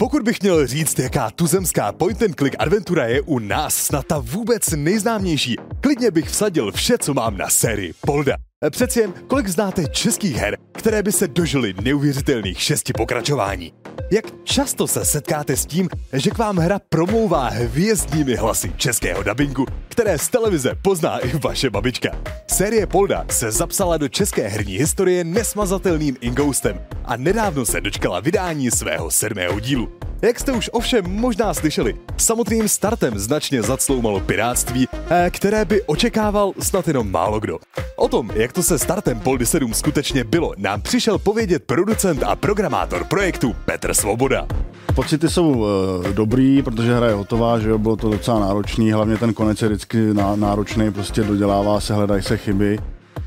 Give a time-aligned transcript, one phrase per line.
[0.00, 4.18] Pokud bych měl říct, jaká tuzemská point and click adventura je u nás snad ta
[4.18, 8.36] vůbec nejznámější, klidně bych vsadil vše, co mám na sérii Polda.
[8.70, 13.72] Přeci jen, kolik znáte českých her, které by se dožily neuvěřitelných šesti pokračování?
[14.10, 19.66] Jak často se setkáte s tím, že k vám hra promlouvá hvězdnými hlasy českého dabingu,
[19.88, 22.10] které z televize pozná i vaše babička?
[22.46, 28.70] Série Polda se zapsala do české herní historie nesmazatelným ingoustem a nedávno se dočkala vydání
[28.70, 29.92] svého sedmého dílu.
[30.22, 36.52] Jak jste už ovšem možná slyšeli, samotným startem značně zacloumalo piráctví, eh, které by očekával
[36.58, 37.58] snad jenom málo kdo.
[37.96, 42.36] O tom, jak to se startem Poldy 7 skutečně bylo, nám přišel povědět producent a
[42.36, 44.46] programátor projektu Petr Svoboda.
[44.94, 45.66] Pocity jsou uh,
[46.12, 49.68] dobrý, protože hra je hotová, že jo, bylo to docela náročný, hlavně ten konec je
[49.68, 49.98] vždycky
[50.34, 52.78] náročný, prostě dodělává se, hledají se chyby.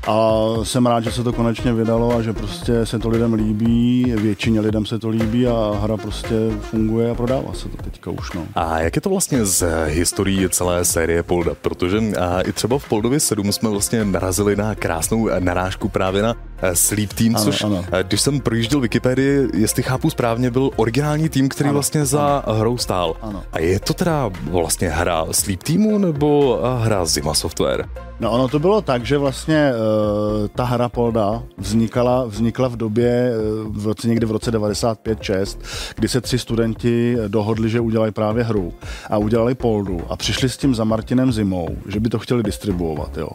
[0.06, 4.14] A jsem rád, že se to konečně vydalo a že prostě se to lidem líbí,
[4.16, 8.32] většině lidem se to líbí a hra prostě funguje a prodává se to teďka už.
[8.32, 8.46] No.
[8.54, 11.52] A jak je to vlastně z historií celé série Polda?
[11.62, 16.34] Protože a i třeba v Poldově 7 jsme vlastně narazili na krásnou narážku právě na
[16.74, 17.84] Sleep Team, ano, což ano.
[18.02, 22.58] když jsem projížděl Wikipedii, jestli chápu správně, byl originální tým, který ano, vlastně za ano.
[22.58, 23.16] hrou stál.
[23.22, 23.42] Ano.
[23.52, 27.88] A je to teda vlastně hra Sleep Teamu nebo hra Zima Software?
[28.20, 33.32] No ono to bylo tak, že vlastně uh, ta hra Polda vznikala, vznikla v době,
[33.64, 35.58] uh, v roce, někdy v roce 95-6,
[35.94, 38.72] kdy se tři studenti dohodli, že udělají právě hru
[39.10, 43.16] a udělali Poldu a přišli s tím za Martinem Zimou, že by to chtěli distribuovat,
[43.16, 43.28] jo.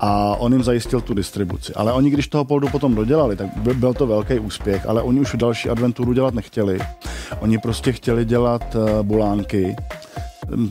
[0.00, 1.74] A on jim zajistil tu distribuci.
[1.74, 5.34] Ale oni, když toho Poldu potom dodělali, tak byl to velký úspěch, ale oni už
[5.36, 6.78] další adventuru dělat nechtěli.
[7.40, 9.76] Oni prostě chtěli dělat uh, bulánky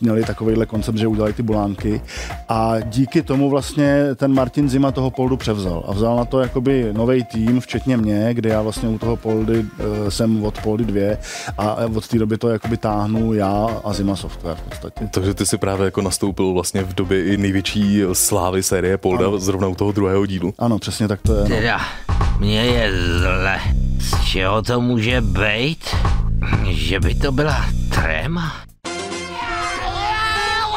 [0.02, 2.02] měli takovýhle koncept, že udělali ty bulánky
[2.49, 6.89] a díky tomu vlastně ten Martin Zima toho Poldu převzal a vzal na to jakoby
[6.94, 9.66] nový tým, včetně mě, kde já vlastně u toho Poldy uh,
[10.09, 11.17] jsem od Poldy 2
[11.58, 15.09] a od té doby to jakoby táhnu já a Zima Software v podstatě.
[15.11, 19.39] Takže ty si právě jako nastoupil vlastně v době i největší slávy série Polda, ano.
[19.39, 20.54] zrovna u toho druhého dílu.
[20.59, 21.42] Ano, přesně tak to je.
[21.42, 21.48] No.
[21.48, 21.81] Teda,
[22.39, 23.59] mně je zle.
[23.99, 25.95] Z čeho to může být?
[26.70, 27.65] Že by to byla
[27.95, 28.68] tréma?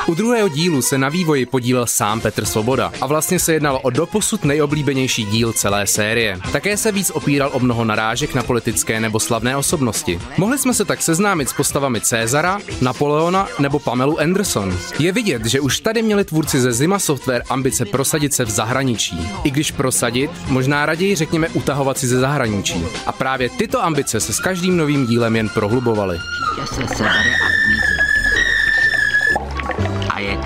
[0.07, 3.91] U druhého dílu se na vývoji podílel sám Petr Svoboda a vlastně se jednalo o
[3.91, 6.39] doposud nejoblíbenější díl celé série.
[6.53, 10.21] Také se víc opíral o mnoho narážek na politické nebo slavné osobnosti.
[10.37, 14.79] Mohli jsme se tak seznámit s postavami Cezara, Napoleona nebo Pamelu Anderson.
[14.99, 19.31] Je vidět, že už tady měli tvůrci ze Zima Software ambice prosadit se v zahraničí.
[19.45, 22.84] I když prosadit, možná raději řekněme utahovat si ze zahraničí.
[23.07, 26.19] A právě tyto ambice se s každým novým dílem jen prohlubovaly.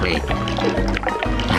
[0.07, 0.46] Se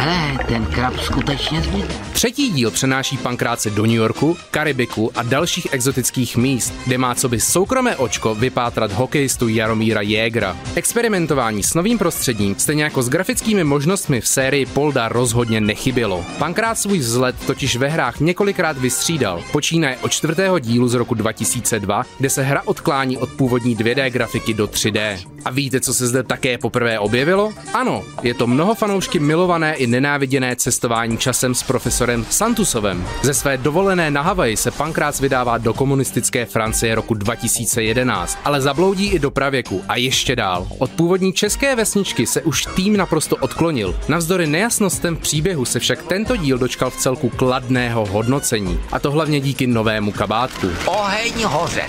[0.07, 1.95] Hele, ten krab skutečně zmizel.
[2.13, 7.29] Třetí díl přenáší pankráce do New Yorku, Karibiku a dalších exotických míst, kde má co
[7.29, 10.57] by soukromé očko vypátrat hokejistu Jaromíra Jégra.
[10.75, 16.25] Experimentování s novým prostředím, stejně jako s grafickými možnostmi v sérii Polda rozhodně nechybělo.
[16.37, 19.43] Pankrát svůj vzhled totiž ve hrách několikrát vystřídal.
[19.51, 24.53] Počínaje od čtvrtého dílu z roku 2002, kde se hra odklání od původní 2D grafiky
[24.53, 25.17] do 3D.
[25.45, 27.53] A víte, co se zde také poprvé objevilo?
[27.73, 33.05] Ano, je to mnoho fanoušky milované i nenáviděné cestování časem s profesorem Santusovem.
[33.21, 39.07] Ze své dovolené na Havaji se Pankrác vydává do komunistické Francie roku 2011, ale zabloudí
[39.07, 40.67] i do pravěku a ještě dál.
[40.77, 43.99] Od původní české vesničky se už tým naprosto odklonil.
[44.07, 48.79] Navzdory nejasnostem příběhu se však tento díl dočkal v celku kladného hodnocení.
[48.91, 50.67] A to hlavně díky novému kabátku.
[50.85, 51.83] Oheň hoře.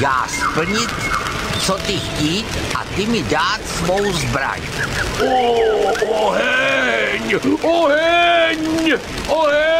[0.00, 0.90] Já splnit
[1.60, 4.60] co ty chtít a ty mi dát svou zbraň.
[5.22, 5.54] O,
[6.26, 7.38] oheň!
[7.62, 8.98] Oheň!
[9.28, 9.74] Oheň!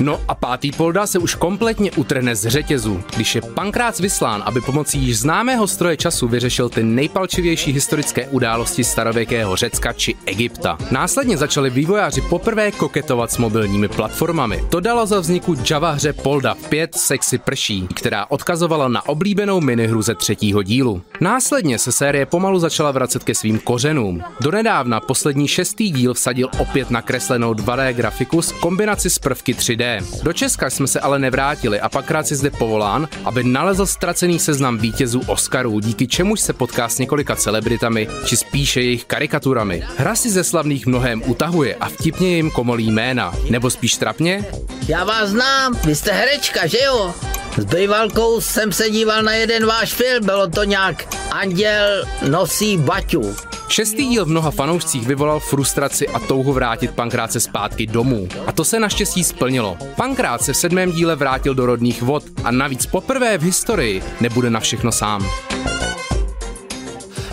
[0.00, 4.60] No a pátý polda se už kompletně utrhne z řetězu, když je Pankrác vyslán, aby
[4.60, 10.78] pomocí již známého stroje času vyřešil ty nejpalčivější historické události starověkého Řecka či Egypta.
[10.90, 14.64] Následně začali vývojáři poprvé koketovat s mobilními platformami.
[14.70, 20.02] To dalo za vzniku Java hře Polda 5 Sexy prší, která odkazovala na oblíbenou minihru
[20.02, 21.02] ze třetího dílu.
[21.20, 24.22] Následně se série pomalu začala vracet ke svým kořenům.
[24.40, 30.04] Donedávna poslední šestý díl vsadil opět na kreslenou 2D grafiku s kombinaci s prvky 3D.
[30.22, 34.78] Do Česka jsme se ale nevrátili a pakrát si zde povolán, aby nalezl ztracený seznam
[34.78, 39.82] vítězů Oscarů, díky čemuž se potká s několika celebritami, či spíše jejich karikaturami.
[39.96, 44.44] Hra si ze slavných mnohem utahuje a vtipně jim komolí jména, nebo spíš trapně?
[44.88, 47.14] Já vás znám, vy jste herečka, že jo?
[47.58, 53.36] S bývalkou jsem se díval na jeden váš film, bylo to nějak Anděl nosí baťu.
[53.68, 58.28] Šestý díl v mnoha fanoušcích vyvolal frustraci a touhu vrátit Pankráce zpátky domů.
[58.46, 59.76] A to se naštěstí splnilo.
[59.96, 64.50] Pankrát se v sedmém díle vrátil do rodných vod a navíc poprvé v historii nebude
[64.50, 65.26] na všechno sám.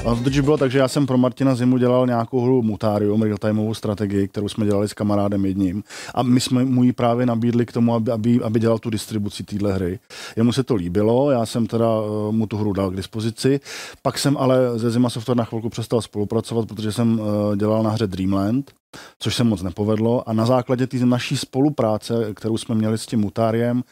[0.06, 3.74] A to bylo tak, že já jsem pro Martina Zimu dělal nějakou hru Mutarium, real-timeovou
[3.74, 5.84] strategii, kterou jsme dělali s kamarádem jedním.
[6.16, 9.44] A my jsme mu ji právě nabídli k tomu, aby, aby, aby dělal tu distribuci
[9.44, 10.00] téhle hry.
[10.36, 13.60] Jemu se to líbilo, já jsem teda uh, mu tu hru dal k dispozici.
[14.02, 17.90] Pak jsem ale ze Zima Software na chvilku přestal spolupracovat, protože jsem uh, dělal na
[17.90, 18.72] hře Dreamland
[19.20, 20.30] což se moc nepovedlo.
[20.30, 23.84] A na základě té naší spolupráce, kterou jsme měli s tím Mutáriem,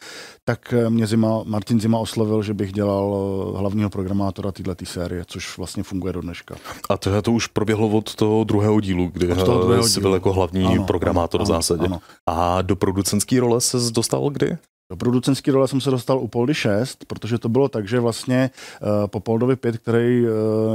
[0.46, 3.16] tak mě Zima, Martin Zima oslovil, že bych dělal
[3.56, 6.56] eh, hlavního programátora této série, což vlastně funguje do dneška.
[6.90, 10.14] A to, to už proběhlo od toho druhého dílu, kdy od toho druhého jsi byl
[10.14, 11.86] jako hlavní ano, programátor ano, v zásadě.
[11.86, 12.00] Ano.
[12.28, 14.58] A do producentské role se dostal kdy?
[14.92, 18.50] Do producentské role jsem se dostal u Poldy 6, protože to bylo tak, že vlastně
[18.82, 20.30] uh, po Poldovi 5, který uh,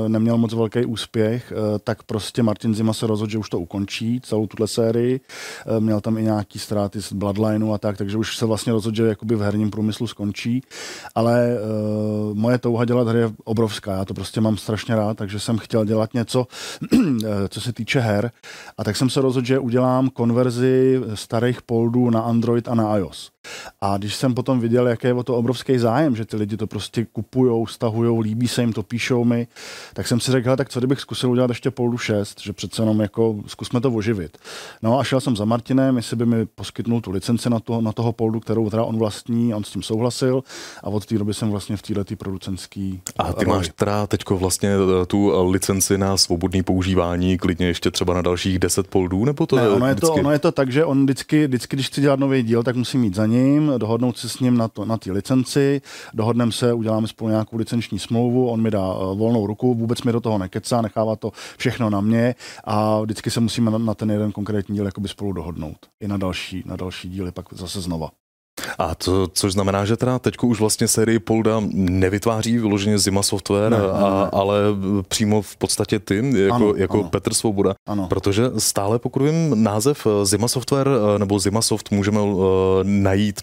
[0.08, 4.20] neměl moc velký úspěch, uh, tak prostě Martin Zima se rozhodl, že už to ukončí,
[4.20, 5.20] celou tuhle sérii.
[5.66, 8.96] Uh, měl tam i nějaký ztráty z Bloodlineu a tak, takže už se vlastně rozhodl,
[8.96, 10.62] že jakoby v herním průmyslu skončí.
[11.14, 15.40] Ale uh, moje touha dělat hry je obrovská, já to prostě mám strašně rád, takže
[15.40, 16.46] jsem chtěl dělat něco,
[17.48, 18.30] co se týče her.
[18.78, 23.34] A tak jsem se rozhodl, že udělám konverzi starých Poldů na Android a na iOS.
[23.80, 26.66] A když jsem potom viděl, jaký je o to obrovský zájem, že ty lidi to
[26.66, 29.46] prostě kupujou, stahujou, líbí se jim to, píšou mi,
[29.94, 33.00] tak jsem si řekl, tak co kdybych zkusil udělat ještě Poldu 6, že přece jenom
[33.00, 34.38] jako zkusme to oživit.
[34.82, 37.92] No a šel jsem za Martinem, jestli by mi poskytnul tu licenci na, to, na
[37.92, 40.42] toho Poldu, kterou teda on vlastní, on s tím souhlasil
[40.82, 43.00] a od té doby jsem vlastně v této producenský.
[43.18, 43.56] A ty roli.
[43.56, 44.70] máš teda teďko vlastně
[45.02, 49.46] eh, tu eh, licenci na svobodné používání, klidně ještě třeba na dalších 10 Poldů, nebo
[49.46, 51.86] to ne, je ono, je to, ono je to tak, že on vždycky, vždycky, když
[51.86, 54.84] chci dělat nový díl, tak musí mít za ním, dohodnout se s ním na, to,
[54.84, 55.80] na té licenci,
[56.14, 60.12] dohodneme se, uděláme spolu nějakou licenční smlouvu, on mi dá uh, volnou ruku, vůbec mi
[60.12, 64.10] do toho nekecá, nechává to všechno na mě a vždycky se musíme na, na ten
[64.10, 65.76] jeden konkrétní díl jakoby spolu dohodnout.
[66.00, 68.10] I na další, na další díly pak zase znova.
[68.78, 73.70] A to, což znamená, že teda teď už vlastně sérii Polda nevytváří vyloženě Zima Software,
[73.70, 73.88] ne, ne, ne.
[73.92, 74.56] A, ale
[75.08, 77.08] přímo v podstatě ty, jako, ano, jako ano.
[77.08, 77.74] Petr Svoboda.
[77.88, 78.06] Ano.
[78.08, 80.88] Protože stále, pokud vím, název Zima Software
[81.18, 82.40] nebo Zima Soft můžeme uh,
[82.82, 83.42] najít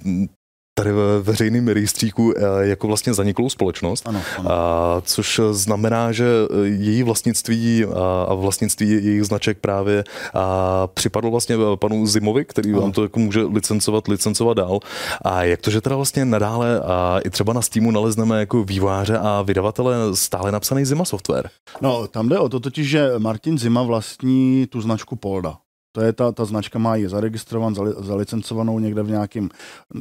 [0.84, 4.52] tady ve veřejném rejstříku eh, jako vlastně zaniklou společnost, ano, ano.
[4.52, 6.26] A, což znamená, že
[6.64, 7.86] její vlastnictví
[8.28, 12.82] a vlastnictví jejich značek právě a připadlo vlastně panu Zimovi, který ano.
[12.82, 14.80] vám to jako může licencovat, licencovat dál.
[15.22, 19.18] A jak to, že teda vlastně nadále a i třeba na Steamu nalezneme jako výváře
[19.18, 21.50] a vydavatele stále napsaný Zima Software?
[21.82, 25.58] No, tam jde o to totiž, že Martin Zima vlastní tu značku Polda.
[25.92, 29.50] To je ta, ta značka má ji zaregistrovanou, zalicencovanou někde v nějakém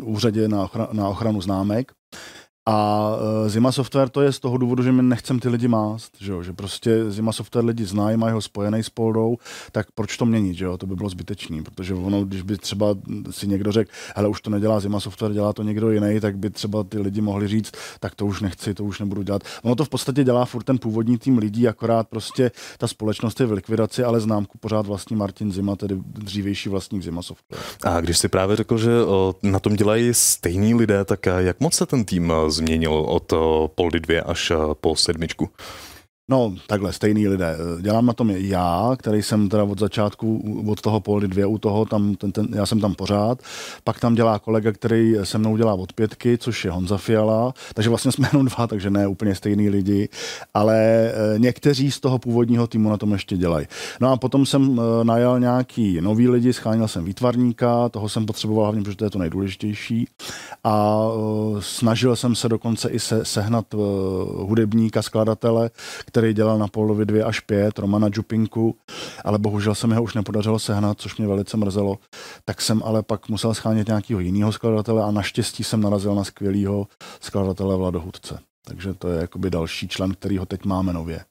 [0.03, 1.93] úřadě na, ochra, na ochranu známek.
[2.71, 6.13] A uh, Zima Software to je z toho důvodu, že my nechcem ty lidi mást,
[6.21, 6.43] že, jo?
[6.43, 9.37] že prostě Zima Software lidi znají, mají ho spojený s Poldou,
[9.73, 10.79] tak proč to měnit, že jo?
[10.79, 12.87] to by bylo zbytečný, protože ono, když by třeba
[13.31, 16.51] si někdo řekl, hele, už to nedělá Zima Software, dělá to někdo jiný, tak by
[16.51, 19.43] třeba ty lidi mohli říct, tak to už nechci, to už nebudu dělat.
[19.63, 23.47] Ono to v podstatě dělá furt ten původní tým lidí, akorát prostě ta společnost je
[23.47, 27.61] v likvidaci, ale známku pořád vlastní Martin Zima, tedy dřívější vlastník Zima Software.
[27.85, 28.91] A když si právě řekl, že
[29.43, 33.33] na tom dělají stejní lidé, tak jak moc se ten tým změnil od
[33.75, 35.49] Poldy 2 až po sedmičku?
[36.31, 37.57] No, takhle, stejný lidé.
[37.81, 41.85] Dělám na tom já, který jsem teda od začátku, od toho Poldy 2 u toho,
[41.85, 43.43] tam, ten, ten, já jsem tam pořád.
[43.85, 47.55] Pak tam dělá kolega, který se mnou dělá od pětky, což je Honza Fiala.
[47.75, 50.09] Takže vlastně jsme jenom dva, takže ne úplně stejný lidi.
[50.55, 53.67] Ale e, někteří z toho původního týmu na tom ještě dělají.
[54.01, 58.65] No a potom jsem e, najal nějaký nový lidi, schánil jsem výtvarníka, toho jsem potřeboval
[58.65, 60.09] hlavně, protože to je to nejdůležitější.
[60.65, 61.05] A
[61.59, 63.75] e, snažil jsem se dokonce i se, sehnat
[64.37, 65.71] hudebníka, skladatele,
[66.07, 68.77] který který dělal na Polovi 2 až 5, Romana Jupinku,
[69.25, 71.99] ale bohužel se mi ho už nepodařilo sehnat, což mě velice mrzelo.
[72.45, 76.87] Tak jsem ale pak musel schánět nějakého jiného skladatele a naštěstí jsem narazil na skvělého
[77.21, 78.39] skladatele Vlado Hudce.
[78.65, 81.25] Takže to je jakoby další člen, který ho teď máme nově.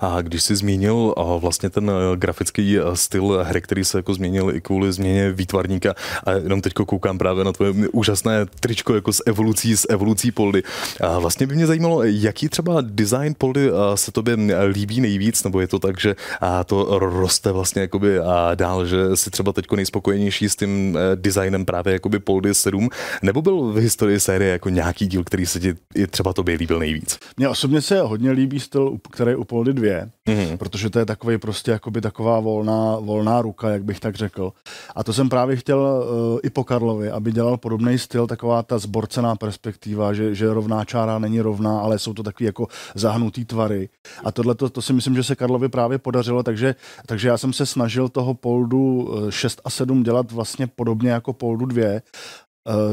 [0.00, 4.50] A když jsi zmínil vlastně ten eh, grafický eh, styl hry, který se jako změnil
[4.54, 9.22] i kvůli změně výtvarníka, a jenom teď koukám právě na tvoje úžasné tričko jako s
[9.26, 10.62] evolucí, s evolucí Poldy.
[11.00, 14.36] A vlastně by mě zajímalo, jaký třeba design Poldy eh, se tobě
[14.68, 16.16] líbí nejvíc, nebo je to tak, že
[16.66, 21.92] to roste vlastně jakoby a dál, že jsi třeba teď nejspokojenější s tím designem právě
[21.92, 22.88] jakoby Poldy 7,
[23.22, 25.74] nebo byl v historii série jako nějaký díl, který se ti
[26.10, 27.18] třeba tobě líbil nejvíc?
[27.36, 29.88] Mně osobně se hodně líbí styl, který u Poldy 2,
[30.28, 30.56] mm-hmm.
[30.56, 34.52] protože to je takový prostě jakoby taková volná, volná ruka, jak bych tak řekl.
[34.94, 38.78] A to jsem právě chtěl uh, i po Karlovi, aby dělal podobný styl, taková ta
[38.78, 43.88] zborcená perspektiva, že, že rovná čára není rovná, ale jsou to takový jako zahnutý tvary.
[44.24, 46.74] A tohle to, to si myslím, že se Karlovi právě podařilo, takže,
[47.06, 51.32] takže já jsem se snažil toho Poldu 6 eh, a 7 dělat vlastně podobně jako
[51.32, 51.84] Poldu 2,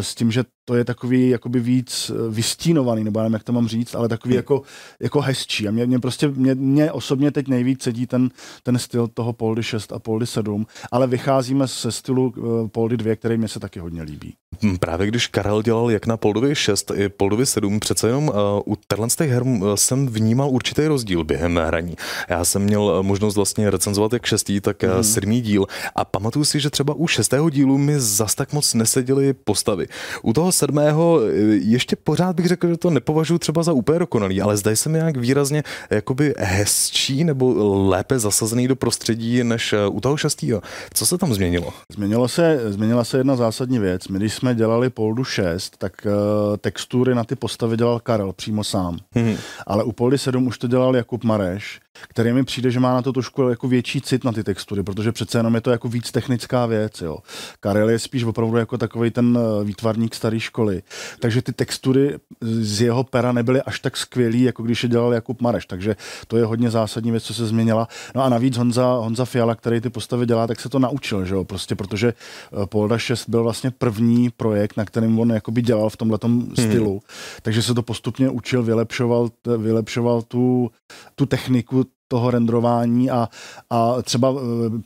[0.02, 3.68] s tím, že to je takový jakoby víc eh, vystínovaný, nebo nevím, jak to mám
[3.68, 4.62] říct, ale takový jako,
[5.00, 5.68] jako hezčí.
[5.68, 8.30] A mě, mě prostě, mě, mě, osobně teď nejvíc sedí ten,
[8.64, 13.16] ten styl toho Poldy 6 a Poldy 7, ale vycházíme ze stylu uh, Poldy 2,
[13.16, 14.34] který mě se taky hodně líbí.
[14.64, 18.36] Hm, právě když Karel dělal jak na Poldovi 6 i Poldovi 7, přece jenom uh,
[18.66, 18.78] u
[19.18, 19.44] těch her
[19.76, 21.96] jsem vnímal určitý rozdíl během hraní.
[22.30, 25.04] Já jsem měl možnost vlastně recenzovat jak šestý, tak mm.
[25.04, 29.34] sedmý díl a pamatuju si, že třeba u šestého dílu mi zas tak moc neseděly
[29.34, 29.88] postavy.
[30.22, 31.32] U toho sedmého eh,
[31.76, 34.98] ještě pořád bych řekl, že to nepovažuji třeba za úplně dokonalý, ale zdají se mi
[34.98, 37.46] nějak výrazně jakoby hezčí nebo
[37.90, 40.62] lépe zasazený do prostředí než eh, u toho šestého.
[40.94, 41.74] Co se tam změnilo?
[41.94, 44.08] Změnilo se, změnila se jedna zásadní věc.
[44.08, 46.12] My, když jsme dělali Poldu 6, tak uh,
[46.58, 48.98] textury na ty postavy dělal Karel přímo sám.
[49.12, 49.36] Hmm.
[49.68, 53.02] Ale u Poldy 7 už to dělal Jakub Mareš který mi přijde, že má na
[53.02, 56.12] to trošku jako větší cit na ty textury, protože přece jenom je to jako víc
[56.12, 57.02] technická věc.
[57.02, 57.18] Jo.
[57.60, 60.84] Karel je spíš opravdu jako takový ten eh, výtvarník staré školy.
[61.20, 65.42] Takže ty textury z jeho pera nebyly až tak skvělý, jako když je dělal Jakub
[65.42, 65.66] Mareš.
[65.66, 65.96] Takže
[66.28, 67.88] to je hodně zásadní věc, co se změnila.
[68.16, 71.36] No a navíc Honza, Honza Fiala, který ty postavy dělá, tak se to naučil, že
[71.36, 71.44] jo?
[71.44, 75.98] Prostě protože eh, Polda 6 byl vlastně první projekt, na kterém on jakoby dělal v
[75.98, 76.54] tomhle hmm.
[76.54, 77.02] stylu.
[77.42, 80.72] Takže se to postupně učil, vylepšoval, vylepšoval tu,
[81.16, 81.81] tu techniku
[82.12, 83.30] toho renderování a,
[83.70, 84.34] a třeba e,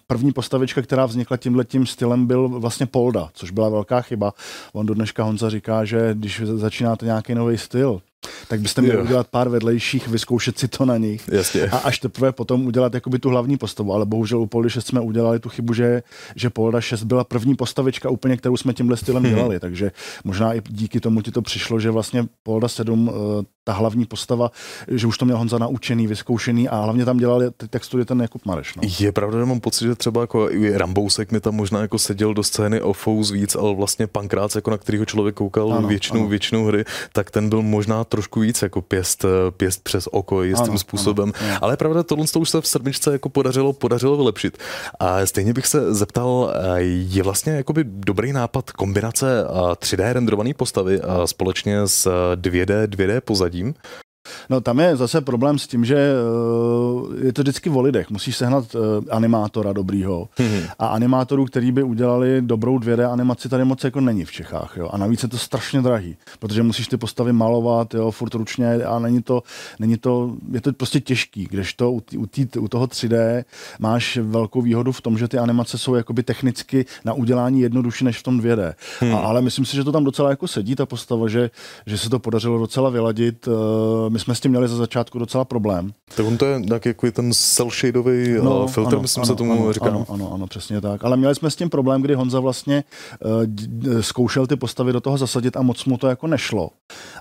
[0.08, 4.34] první postavička, která vznikla tímhle tím stylem, byl vlastně Polda, což byla velká chyba.
[4.74, 8.02] On do dneška Honza říká, že když začínáte nějaký nový styl,
[8.48, 9.04] tak byste měli jo.
[9.04, 11.30] udělat pár vedlejších, vyzkoušet si to na nich.
[11.32, 11.64] Jasně.
[11.64, 13.94] A až teprve potom udělat jakoby tu hlavní postavu.
[13.94, 16.04] Ale bohužel u Poldy 6 jsme udělali tu chybu, že,
[16.36, 19.36] že Polda 6 byla první postavička úplně, kterou jsme tímhle stylem hmm.
[19.36, 19.60] dělali.
[19.60, 19.92] Takže
[20.24, 23.12] možná i díky tomu ti to přišlo, že vlastně Polda 7
[23.66, 24.52] ta hlavní postava,
[24.88, 28.46] že už to měl Honza naučený, vyzkoušený a hlavně tam dělal ty textury ten Jakub
[28.46, 28.76] Mareš.
[28.76, 28.82] No.
[29.00, 32.34] Je pravda, že mám pocit, že třeba jako i Rambousek mi tam možná jako seděl
[32.34, 36.20] do scény o Fous víc, ale vlastně Pankrác, jako na kterého člověk koukal ano, většinou,
[36.20, 36.30] ano.
[36.30, 39.26] většinou hry, tak ten byl možná trošku víc jako pěst,
[39.58, 41.32] pěst přes oko jistým ano, způsobem.
[41.40, 41.60] Ano, ano.
[41.62, 44.58] Ale pravda, tohle to už se v sedmičce jako podařilo, podařilo vylepšit.
[45.00, 51.88] A stejně bych se zeptal, je vlastně jakoby dobrý nápad kombinace 3D renderované postavy společně
[51.88, 53.74] s 2D, 2D pozadí uvádím.
[54.50, 58.10] No tam je zase problém s tím, že eh, je to vždycky o lidech.
[58.10, 58.80] Musíš sehnat eh,
[59.12, 60.30] animátora dobrýho.
[60.38, 60.70] Mm-hmm.
[60.80, 64.74] A animátorů, který by udělali dobrou 2D animaci, tady moc jako není v Čechách.
[64.78, 64.90] Jo?
[64.92, 69.00] A navíc je to strašně drahý, protože musíš ty postavy malovat jo, furt ručně a
[69.00, 69.44] není to,
[69.80, 71.48] není to, je to prostě těžký.
[71.50, 73.44] Kdežto u, tý, u, tý, u toho 3D
[73.80, 78.20] máš velkou výhodu v tom, že ty animace jsou jakoby technicky na udělání jednodušší než
[78.20, 78.74] v tom 2D.
[79.00, 79.16] Hmm.
[79.16, 81.50] A, ale myslím si, že to tam docela jako sedí, ta postava, že,
[81.86, 83.48] že se to podařilo docela vyladit.
[84.16, 85.92] Eh, my jsme s tím měli za začátku docela problém.
[86.16, 89.36] Tak on to je tak jako ten cel shadeový no, filtr, ano, myslím ano, se
[89.36, 89.86] tomu ano, říká.
[89.86, 91.04] Ano, ano, ano, přesně tak.
[91.04, 92.84] Ale měli jsme s tím problém, kdy Honza vlastně
[93.26, 96.70] uh, zkoušel ty postavy do toho zasadit a moc mu to jako nešlo.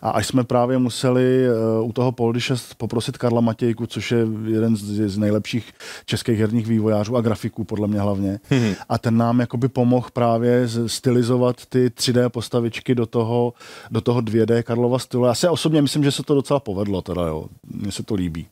[0.03, 1.47] A až jsme právě museli
[1.81, 5.73] uh, u toho Poldy 6 poprosit Karla Matějku, což je jeden z, z nejlepších
[6.07, 8.41] českých herních vývojářů a grafiků, podle mě hlavně.
[8.51, 8.75] Hmm.
[8.89, 13.53] A ten nám jakoby pomohl právě stylizovat ty 3D postavičky do toho,
[13.91, 15.25] do toho 2D Karlova stylu.
[15.25, 17.49] Já si osobně myslím, že se to docela povedlo teda, jo.
[17.67, 18.47] Mně se to líbí.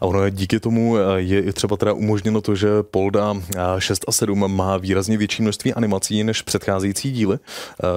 [0.00, 3.34] A ono díky tomu eh, je třeba teda umožněno to, že Polda
[3.78, 7.38] 6 eh, a 7 má výrazně větší množství animací než předcházející díly,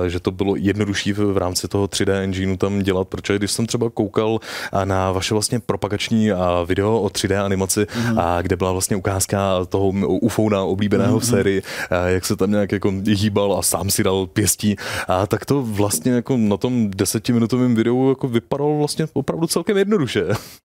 [0.05, 3.67] eh, že to bylo jednodušší v rámci toho 3D engineu tam dělat, protože když jsem
[3.67, 4.39] třeba koukal
[4.83, 6.29] na vaše vlastně propagační
[6.65, 8.41] video o 3D animaci, mm-hmm.
[8.41, 9.87] kde byla vlastně ukázka toho
[10.21, 11.19] ufouna oblíbeného mm-hmm.
[11.19, 11.31] v mhm.
[11.31, 11.61] sérii,
[12.05, 14.75] jak se tam nějak jako hýbal a sám si dal pěstí,
[15.07, 20.25] a tak to vlastně jako na tom desetiminutovém videu jako vypadalo vlastně opravdu celkem jednoduše.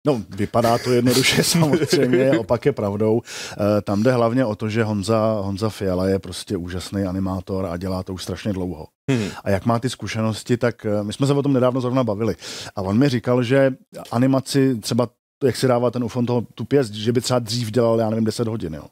[0.07, 3.21] No, vypadá to jednoduše samozřejmě, opak je pravdou.
[3.51, 7.77] Eh, tam jde hlavně o to, že Honza, Honza Fiala je prostě úžasný animátor a
[7.77, 8.87] dělá to už strašně dlouho.
[9.11, 9.29] Hmm.
[9.43, 12.35] A jak má ty zkušenosti, tak eh, my jsme se o tom nedávno zrovna bavili.
[12.75, 13.73] A on mi říkal, že
[14.11, 15.07] animaci třeba
[15.43, 18.25] jak si dává ten ufon toho, tu pěst, že by třeba dřív dělal, já nevím,
[18.25, 18.83] 10 hodin, jo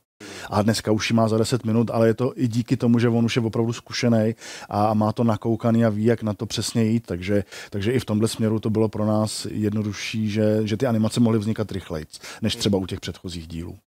[0.50, 3.10] a dneska už ji má za 10 minut, ale je to i díky tomu, že
[3.10, 4.36] on už je opravdu zkušený
[4.70, 8.06] a má to nakoukaný a ví, jak na to přesně jít, takže, takže i v
[8.06, 12.06] tomhle směru to bylo pro nás jednodušší, že, že ty animace mohly vznikat rychleji,
[12.42, 13.78] než třeba u těch předchozích dílů.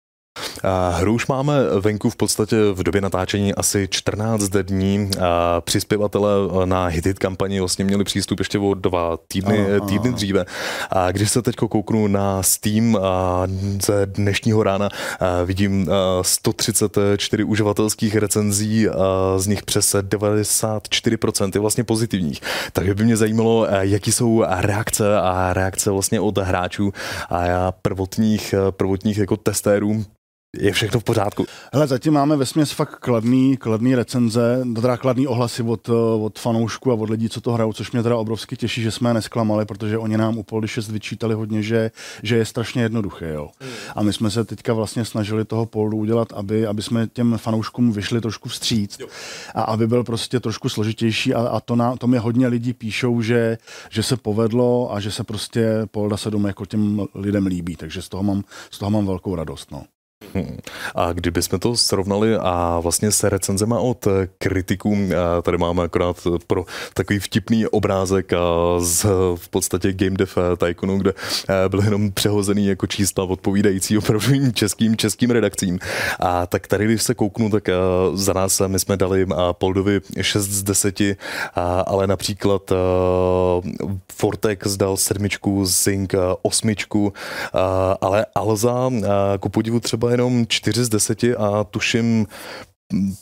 [0.91, 5.11] Hru už máme venku v podstatě v době natáčení asi 14 dní.
[5.59, 6.29] Přispěvatele
[6.65, 10.15] na Hitit kampani vlastně měli přístup ještě o dva týdny, ano, týdny ano.
[10.15, 10.45] dříve.
[10.89, 12.97] A když se teď kouknu na Steam
[13.85, 14.89] ze dnešního rána,
[15.45, 15.87] vidím
[16.21, 18.87] 134 uživatelských recenzí,
[19.37, 22.41] z nich přes 94% je vlastně pozitivních.
[22.73, 26.93] Takže by mě zajímalo, jaký jsou reakce a reakce vlastně od hráčů
[27.29, 30.05] a prvotních, prvotních jako testérů
[30.57, 31.45] je všechno v pořádku.
[31.73, 35.89] Hele, zatím máme ve směs fakt kladný, kladný recenze, teda kladný ohlasy od,
[36.19, 39.09] od fanoušků a od lidí, co to hrajou, což mě teda obrovsky těší, že jsme
[39.09, 41.91] je nesklamali, protože oni nám u Poldy 6 vyčítali hodně, že,
[42.23, 43.29] že je strašně jednoduché.
[43.33, 43.49] Jo.
[43.61, 43.71] Hmm.
[43.95, 47.91] A my jsme se teďka vlastně snažili toho Poldu udělat, aby, aby jsme těm fanouškům
[47.91, 49.07] vyšli trošku vstříc jo.
[49.55, 53.21] a aby byl prostě trošku složitější a, a to, na, to mě hodně lidí píšou,
[53.21, 53.57] že,
[53.89, 58.09] že se povedlo a že se prostě Polda 7 jako těm lidem líbí, takže z
[58.09, 59.71] toho mám, z toho mám velkou radost.
[59.71, 59.83] No.
[60.33, 60.57] Hmm.
[60.95, 64.07] A kdybychom to srovnali a vlastně se recenzema od
[64.37, 64.97] kritiků,
[65.41, 68.31] tady máme akorát pro takový vtipný obrázek
[68.79, 71.13] z v podstatě Game Dev Tycoonu, kde
[71.67, 75.79] byl jenom přehozený jako čísla odpovídající opravdu českým českým redakcím.
[76.19, 77.69] A tak tady, když se kouknu, tak
[78.13, 81.01] za nás my jsme dali Poldovi 6 z 10,
[81.85, 82.71] ale například
[84.13, 87.13] Fortex dal sedmičku, Zing osmičku,
[88.01, 88.89] ale Alza
[89.39, 92.27] ku podivu třeba jenom 4 z 10 a tuším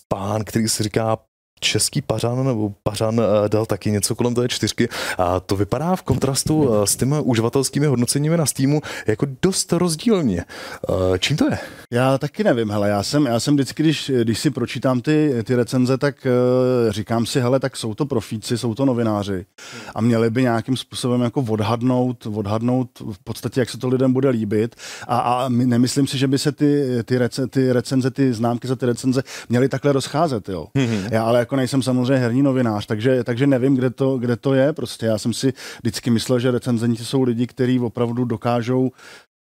[0.07, 1.17] pán, který si říká
[1.59, 6.01] český pařan nebo pařan eh, dal taky něco kolem té čtyřky a to vypadá v
[6.01, 10.45] kontrastu eh, s těmi uživatelskými hodnoceními na Steamu jako dost rozdílně.
[10.89, 11.57] Eh, čím to je?
[11.91, 15.55] Já taky nevím, hele, já jsem, já jsem vždycky, když, když si pročítám ty, ty
[15.55, 16.27] recenze, tak
[16.89, 19.45] říkám si, hele, tak jsou to profíci, jsou to novináři
[19.95, 24.29] a měli by nějakým způsobem jako odhadnout, odhadnout v podstatě, jak se to lidem bude
[24.29, 24.75] líbit
[25.07, 28.75] a, a nemyslím si, že by se ty, ty, rece, ty recenze, ty známky za
[28.75, 30.67] ty recenze měly takhle rozcházet, jo.
[30.75, 31.07] Mm-hmm.
[31.11, 34.73] Já ale jako nejsem samozřejmě herní novinář, takže, takže nevím, kde to, kde to je.
[34.73, 38.91] Prostě já jsem si vždycky myslel, že recenzenti jsou lidi, kteří opravdu dokážou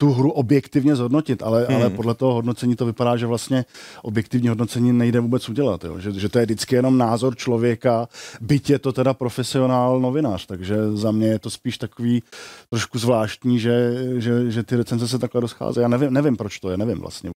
[0.00, 1.76] tu hru objektivně zhodnotit, ale, hmm.
[1.76, 3.64] ale podle toho hodnocení to vypadá, že vlastně
[4.02, 5.84] objektivní hodnocení nejde vůbec udělat.
[5.84, 5.98] Jo?
[5.98, 8.08] Že, že to je vždycky jenom názor člověka,
[8.40, 12.22] byť je to teda profesionál novinář, takže za mě je to spíš takový
[12.70, 15.82] trošku zvláštní, že, že, že ty recenze se takhle rozcházejí.
[15.82, 17.30] Já nevím, nevím, proč to je, nevím vlastně.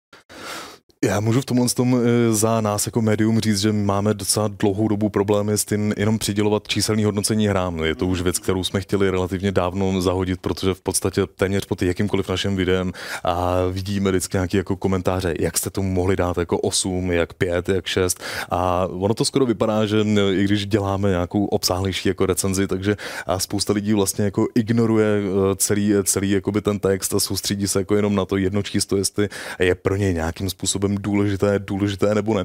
[1.04, 4.88] Já můžu v tomhle tom eh, za nás jako médium říct, že máme docela dlouhou
[4.88, 7.78] dobu problémy s tím jenom přidělovat číselný hodnocení hrám.
[7.78, 11.82] Je to už věc, kterou jsme chtěli relativně dávno zahodit, protože v podstatě téměř pod
[11.82, 12.92] jakýmkoliv naším videem
[13.24, 17.68] a vidíme vždycky nějaké jako komentáře, jak jste tomu mohli dát jako 8, jak 5,
[17.68, 22.66] jak 6 a ono to skoro vypadá, že i když děláme nějakou obsáhlejší jako recenzi,
[22.66, 27.68] takže a spousta lidí vlastně jako ignoruje eh, celý, celý jakoby ten text a soustředí
[27.68, 32.14] se jako jenom na to jedno číslo, jestli je pro ně nějakým způsobem důležité, důležité
[32.14, 32.44] nebo ne.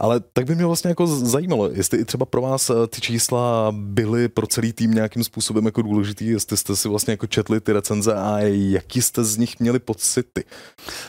[0.00, 3.72] Ale tak by mě vlastně jako zajímalo, jestli i třeba pro vás eh, ty čísla
[3.76, 7.72] byly pro celý tým nějakým způsobem jako důležitý, jestli jste si vlastně jako četli ty
[7.72, 10.44] recenze a jaký jste z nich měli pocity.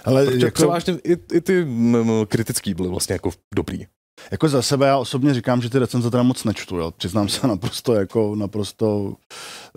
[0.06, 0.56] Ale Protože jako...
[0.56, 1.68] převážně i, i ty
[2.28, 3.86] kritický byly vlastně jako dobrý.
[4.32, 6.92] Jako za sebe já osobně říkám, že ty recenze teda moc nečtu, jo.
[6.92, 9.16] přiznám se naprosto jako naprosto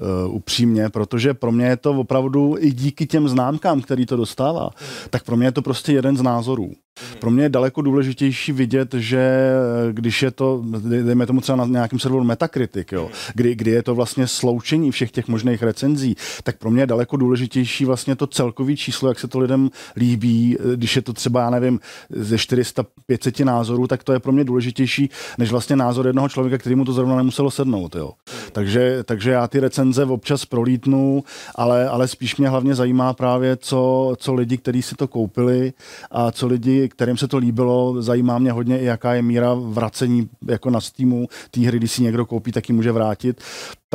[0.00, 4.70] uh, upřímně, protože pro mě je to opravdu i díky těm známkám, který to dostává,
[5.10, 6.72] tak pro mě je to prostě jeden z názorů.
[7.20, 11.64] Pro mě je daleko důležitější vidět, že eh, když je to, dejme tomu třeba na
[11.66, 16.58] nějakém serveru Metacritic, jo, kdy, kdy je to vlastně sloučení všech těch možných recenzí, tak
[16.58, 20.76] pro mě je daleko důležitější vlastně to celkový číslo, jak se to lidem líbí, eh,
[20.76, 21.80] když je to třeba, já nevím,
[22.10, 26.74] ze 400-500 názorů, tak to je pro mě důležitější, než vlastně názor jednoho člověka, který
[26.74, 27.94] mu to zrovna nemuselo sednout.
[27.94, 28.12] Jo.
[28.52, 34.14] Takže, takže já ty recenze občas prolítnu, ale, ale spíš mě hlavně zajímá právě, co,
[34.18, 35.72] co lidi, kteří si to koupili
[36.10, 40.28] a co lidi, kterým se to líbilo, zajímá mě hodně i jaká je míra vracení
[40.48, 43.40] jako na Steamu té hry, když si někdo koupí, tak ji může vrátit.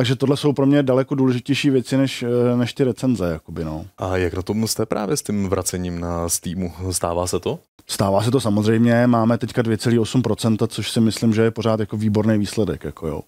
[0.02, 2.24] Takže tohle jsou pro mě daleko důležitější věci než,
[2.56, 3.30] než ty recenze.
[3.32, 3.86] Jakoby, no.
[3.98, 6.72] A jak na tom jste právě s tím vracením na Steamu?
[6.90, 7.58] Stává se to?
[7.86, 12.38] Stává se to samozřejmě, máme teďka 2,8%, což si myslím, že je pořád jako výborný
[12.38, 12.84] výsledek.
[12.84, 13.22] Jako jo.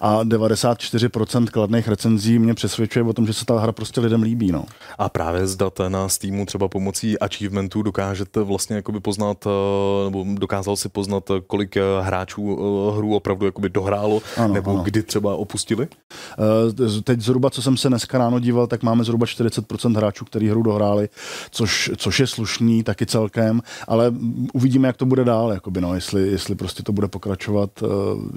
[0.00, 4.52] A 94% kladných recenzí mě přesvědčuje o tom, že se ta hra prostě lidem líbí.
[4.52, 4.64] No.
[4.98, 10.24] A právě z data na Steamu třeba pomocí achievementů dokážete vlastně jakoby poznat, eh, nebo
[10.28, 12.56] dokázal si poznat, eh, kolik eh, hráčů
[12.96, 14.82] hru opravdu jakoby dohrálo, ano, nebo ano.
[14.82, 15.88] kdy třeba opustili?
[17.04, 20.62] Teď zhruba, co jsem se dneska ráno díval, tak máme zhruba 40% hráčů, kteří hru
[20.62, 21.08] dohráli,
[21.50, 24.14] což, což je slušný taky celkem, ale
[24.52, 27.70] uvidíme, jak to bude dál, jakoby, no, jestli, jestli prostě to bude pokračovat,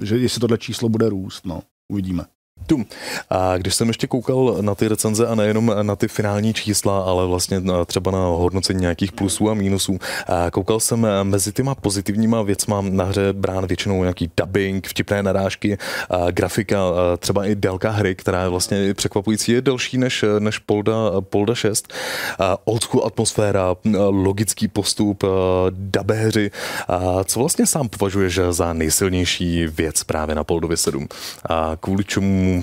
[0.02, 2.24] že jestli tohle číslo bude růst, no, uvidíme.
[2.66, 2.84] Tu.
[3.30, 7.26] A když jsem ještě koukal na ty recenze a nejenom na ty finální čísla, ale
[7.26, 9.98] vlastně třeba na hodnocení nějakých plusů a mínusů,
[10.52, 15.78] koukal jsem mezi těma pozitivníma věcma na hře brán většinou nějaký dubbing, vtipné narážky,
[16.30, 16.78] grafika,
[17.18, 21.92] třeba i délka hry, která je vlastně překvapující, je delší než, než Polda, Polda 6.
[22.38, 23.74] A old school atmosféra,
[24.08, 25.24] logický postup,
[25.70, 26.50] dabeři.
[26.88, 31.08] A co vlastně sám považuješ za nejsilnější věc právě na Poldově 7?
[31.48, 32.62] A kvůli čemu tomu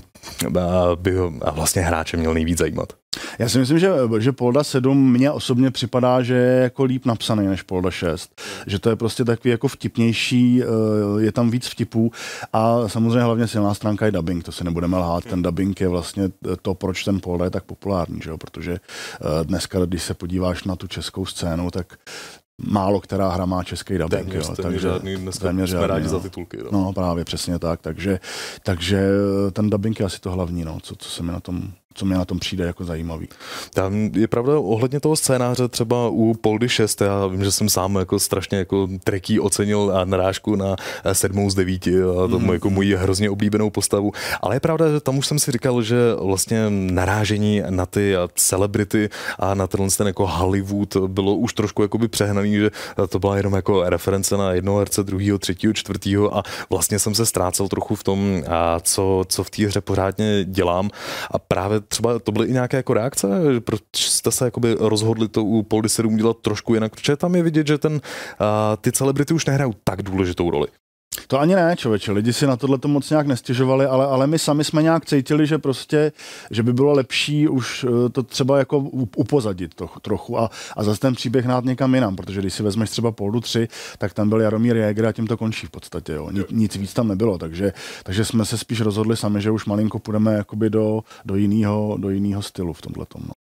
[0.95, 1.11] by
[1.51, 2.93] vlastně hráče měl nejvíc zajímat?
[3.39, 7.47] Já si myslím, že, že Polda 7 mně osobně připadá, že je jako líp napsaný
[7.47, 8.41] než Polda 6.
[8.67, 10.65] Že to je prostě takový jako vtipnější, eh,
[11.21, 12.11] je tam víc vtipů
[12.53, 15.23] a samozřejmě hlavně silná stránka je dubbing, to si nebudeme lhát.
[15.23, 16.29] Ten dubbing je vlastně
[16.61, 18.37] to, proč ten Polda je tak populární, že jo?
[18.37, 21.97] protože eh, dneska, když se podíváš na tu českou scénu, tak
[22.61, 24.25] málo která hra má český dubbing.
[24.25, 26.09] Téměř, jo, takže žádný, dneska téměř jsme žádný, rádi no.
[26.09, 26.57] za titulky.
[26.57, 26.71] No.
[26.71, 27.81] no právě, přesně tak.
[27.81, 28.19] Takže,
[28.63, 29.09] takže
[29.51, 32.15] ten dubbing je asi to hlavní, no, co, co se mi na tom co mi
[32.15, 33.27] na tom přijde jako zajímavý.
[33.73, 37.95] Tam je pravda ohledně toho scénáře třeba u Poldy 6, já vím, že jsem sám
[37.95, 40.75] jako strašně jako treký ocenil a narážku na
[41.13, 42.53] sedmou z devíti a tomu mm.
[42.53, 45.97] jako moji hrozně oblíbenou postavu, ale je pravda, že tam už jsem si říkal, že
[46.21, 52.07] vlastně narážení na ty celebrity a na tenhle ten jako Hollywood bylo už trošku jakoby
[52.07, 52.71] přehnaný, že
[53.09, 57.25] to byla jenom jako reference na jednoho herce, druhého, třetího, čtvrtého a vlastně jsem se
[57.25, 58.43] ztrácel trochu v tom,
[58.81, 60.89] co, co v té hře pořádně dělám
[61.31, 63.27] a právě třeba to byly i nějaké jako reakce,
[63.59, 67.43] proč jste se jakoby rozhodli to u Poldy 7 dělat trošku jinak, protože tam je
[67.43, 68.01] vidět, že ten,
[68.81, 70.67] ty celebrity už nehrajou tak důležitou roli.
[71.27, 72.11] To ani ne, člověče.
[72.11, 75.47] Lidi si na tohle to moc nějak nestěžovali, ale, ale my sami jsme nějak cítili,
[75.47, 76.11] že prostě,
[76.51, 78.77] že by bylo lepší už eh, to třeba jako
[79.15, 82.89] upozadit to, trochu a, a zase ten příběh nát někam jinam, protože když si vezmeš
[82.89, 86.13] třeba Poldu 3, tak tam byl Jaromír Jäger a tím to končí v podstatě.
[86.13, 86.29] Jo.
[86.31, 87.73] Nic, nic víc tam nebylo, takže,
[88.03, 92.09] takže jsme se spíš rozhodli sami, že už malinko půjdeme jakoby do, do jiného do
[92.09, 93.05] jinýho stylu v tomhle.
[93.27, 93.42] No.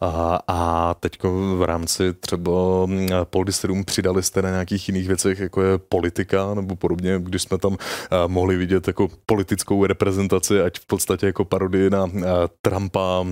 [0.00, 1.18] A, a teď
[1.56, 2.52] v rámci třeba
[2.86, 7.58] mm, Poldisterum přidali jste na nějakých jiných věcech, jako je politika nebo podobně, když jsme
[7.58, 7.76] tam
[8.26, 12.06] mohli vidět jako politickou reprezentaci, ať v podstatě jako parodii na
[12.62, 13.24] Trumpa,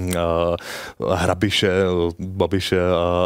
[1.15, 1.73] Hrabiše,
[2.19, 2.81] Babiše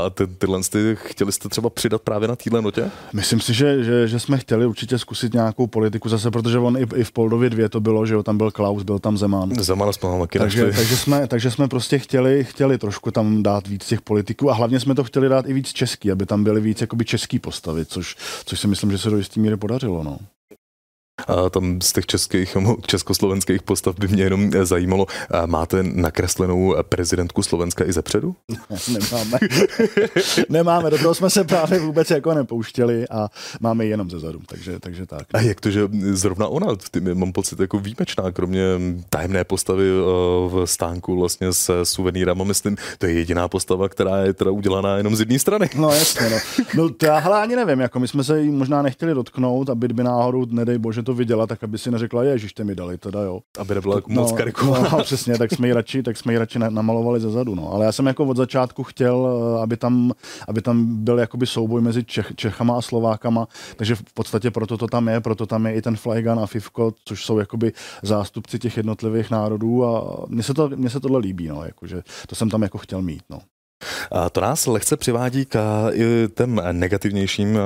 [0.04, 2.90] a ty, tyhle ty, chtěli jste třeba přidat právě na téhle notě?
[3.12, 6.86] Myslím si, že, že, že, jsme chtěli určitě zkusit nějakou politiku zase, protože on i,
[6.96, 9.54] i v Poldově dvě to bylo, že jo, tam byl Klaus, byl tam Zeman.
[9.54, 13.86] Zeman jsme taky takže, takže, jsme, takže jsme prostě chtěli, chtěli trošku tam dát víc
[13.86, 16.80] těch politiků a hlavně jsme to chtěli dát i víc český, aby tam byly víc
[16.80, 20.04] jakoby český postavy, což, což si myslím, že se do jistý míry podařilo.
[20.04, 20.18] No.
[21.28, 22.56] A tam z těch českých,
[22.86, 25.06] československých postav by mě jenom zajímalo,
[25.46, 28.36] máte nakreslenou prezidentku Slovenska i zepředu?
[28.88, 29.38] Nemáme.
[30.48, 33.28] Nemáme, do toho jsme se právě vůbec jako nepouštěli a
[33.60, 35.26] máme ji jenom ze zadu, takže, takže tak.
[35.34, 38.62] A jak to, že zrovna ona, tím mám pocit jako výjimečná, kromě
[39.08, 40.04] tajemné postavy eh,
[40.48, 45.16] v stánku vlastně se suvenýrama, myslím, to je jediná postava, která je teda udělaná jenom
[45.16, 45.70] z jedné strany.
[45.76, 46.36] No jasně, no.
[46.74, 50.04] no to já ani nevím, jako my jsme se jí možná nechtěli dotknout, aby by
[50.04, 53.40] náhodou, nedej bože, to viděla, tak aby si neřekla, že jste mi dali, teda jo.
[53.58, 54.88] Aby nebyla no, moc karikovaná.
[54.92, 57.72] No, přesně, tak jsme ji radši, tak jsme ji radši namalovali ze zadu, no.
[57.72, 60.12] Ale já jsem jako od začátku chtěl, eh, aby tam,
[60.48, 64.86] aby tam byl jakoby souboj mezi Čech, Čechama a Slovákama, takže v podstatě proto to
[64.86, 68.76] tam je, proto tam je i ten Flygun a Fivko, což jsou jakoby zástupci těch
[68.76, 72.62] jednotlivých národů a mně se, to, mně se tohle líbí, no, jakože to jsem tam
[72.62, 73.40] jako chtěl mít, no.
[74.12, 75.58] A to nás lehce přivádí k
[75.92, 77.58] i těm negativnějším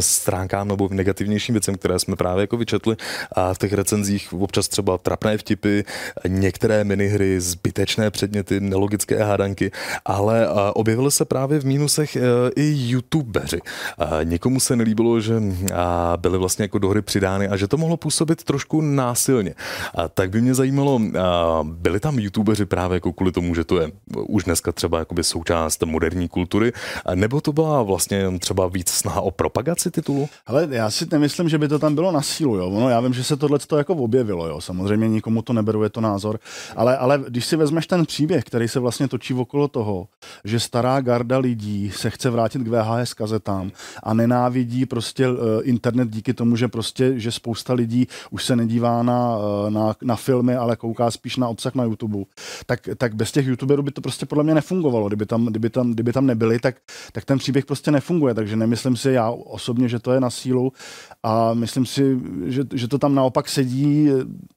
[0.00, 2.96] stránkám nebo negativnějším věcem, které jsme právě jako vyčetli
[3.32, 5.80] a v těch recenzích občas třeba trapné vtipy,
[6.28, 9.70] některé minihry, zbytečné předměty, nelogické hádanky,
[10.04, 12.16] ale objevily se právě v mínusech
[12.56, 13.60] i youtubeři.
[14.24, 15.42] Někomu se nelíbilo, že
[16.16, 19.54] byly vlastně jako do hry přidány a že to mohlo působit trošku násilně.
[20.14, 21.00] Tak by mě zajímalo,
[21.62, 23.90] byli tam youtubeři právě jako kvůli tomu, že to je
[24.28, 26.72] už dneska třeba jakoby součást součást moderní kultury,
[27.14, 30.28] nebo to byla vlastně třeba víc snaha o propagaci titulu?
[30.46, 32.68] Ale já si nemyslím, že by to tam bylo na sílu, jo.
[32.68, 34.60] Ono, já vím, že se tohle to jako objevilo, jo.
[34.60, 36.38] Samozřejmě nikomu to neberu, je to názor.
[36.76, 40.06] Ale, ale když si vezmeš ten příběh, který se vlastně točí okolo toho,
[40.44, 43.70] že stará garda lidí se chce vrátit k VHS kazetám
[44.02, 49.02] a nenávidí prostě uh, internet díky tomu, že prostě, že spousta lidí už se nedívá
[49.02, 52.18] na, uh, na, na filmy, ale kouká spíš na obsah na YouTube,
[52.66, 55.92] tak, tak bez těch youtuberů by to prostě podle mě nefungovalo, kdyby tam kdyby tam,
[55.92, 56.76] kdyby tam nebyli, tak,
[57.12, 58.34] tak ten příběh prostě nefunguje.
[58.34, 60.72] Takže nemyslím si já osobně, že to je na sílu
[61.22, 64.08] a myslím si, že, že to tam naopak sedí.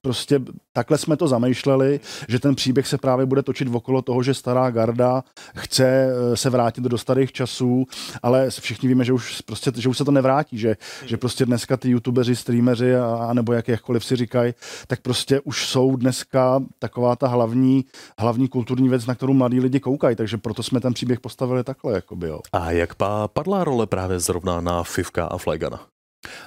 [0.01, 0.39] Prostě
[0.73, 4.71] takhle jsme to zamýšleli, že ten příběh se právě bude točit okolo toho, že stará
[4.71, 5.23] garda
[5.65, 7.85] chce eh, se vrátit do starých časů,
[8.23, 10.75] ale všichni víme, že už, prostě, že už se to nevrátí, že,
[11.05, 14.53] že prostě dneska ty youtubeři, streameři a, a nebo jak, jakkoliv si říkají,
[14.87, 17.85] tak prostě už jsou dneska taková ta hlavní,
[18.19, 21.93] hlavní kulturní věc, na kterou mladí lidi koukají, takže proto jsme ten příběh postavili takhle.
[21.93, 22.39] Jakoby, jo.
[22.53, 22.95] A jak
[23.33, 25.94] padla role právě zrovna na Fivka a Flygana?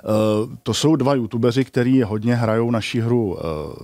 [0.05, 3.39] Uh, to jsou dva youtubeři, kteří hodně hrajou naší hru uh,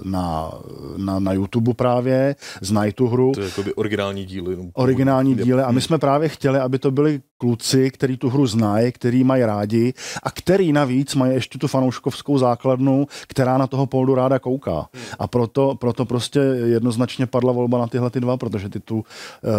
[0.05, 0.53] na,
[0.97, 3.33] na, na YouTube právě, znají tu hru.
[3.35, 4.57] To je jakoby originální díly.
[4.57, 8.47] No, originální díly a my jsme právě chtěli, aby to byly kluci, který tu hru
[8.47, 13.87] znají, který mají rádi a který navíc mají ještě tu fanouškovskou základnu, která na toho
[13.87, 14.89] Poldu ráda kouká.
[15.19, 19.05] A proto, proto prostě jednoznačně padla volba na tyhle ty dva, protože ty, tu,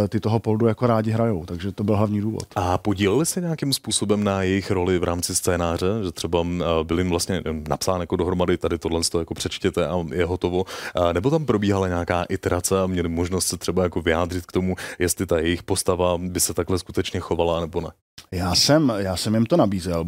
[0.03, 2.43] eh, ty toho Poldu jako rádi hrajou, takže to byl hlavní důvod.
[2.55, 6.24] A podíleli se nějakým způsobem na jejich roli v rámci scénáře, že třeba
[6.61, 10.65] eh, byli jim vlastně napsán jako dohromady, tady tohle to jako přečtěte a je hotovo,
[11.13, 15.25] nebo tam probíhala nějaká iterace a měli možnost se třeba jako vyjádřit k tomu, jestli
[15.25, 17.89] ta jejich postava by se takhle skutečně chovala nebo ne.
[18.31, 20.05] Já jsem, já jsem jim to nabízel,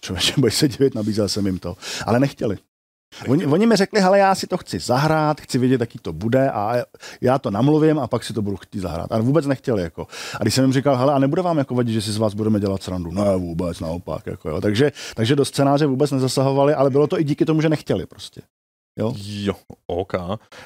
[0.00, 2.56] člověče, bude se divit, nabízel jsem jim to, ale nechtěli.
[3.28, 6.50] Oni, oni mi řekli, hele, já si to chci zahrát, chci vědět, jaký to bude
[6.50, 6.84] a
[7.20, 9.12] já to namluvím a pak si to budu chtít zahrát.
[9.12, 9.82] A vůbec nechtěli.
[9.82, 10.06] Jako.
[10.40, 12.34] A když jsem jim říkal, hele, a nebude vám jako vadit, že si z vás
[12.34, 13.10] budeme dělat srandu?
[13.10, 14.26] Ne, vůbec, naopak.
[14.26, 14.60] Jako, jo.
[14.60, 18.40] Takže, takže do scénáře vůbec nezasahovali, ale bylo to i díky tomu, že nechtěli prostě.
[18.98, 19.14] Jo?
[19.16, 19.54] jo,
[19.86, 20.14] OK.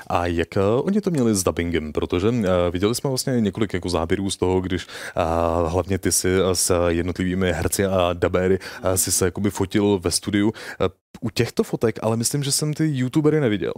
[0.07, 1.93] A jak uh, oni to měli s dubbingem?
[1.93, 6.43] Protože uh, viděli jsme vlastně několik jako záběrů z toho, když uh, hlavně ty si
[6.43, 10.49] uh, s jednotlivými herci a dubéry uh, si se jakoby fotil ve studiu.
[10.49, 10.87] Uh,
[11.21, 13.73] u těchto fotek, ale myslím, že jsem ty youtubery neviděl.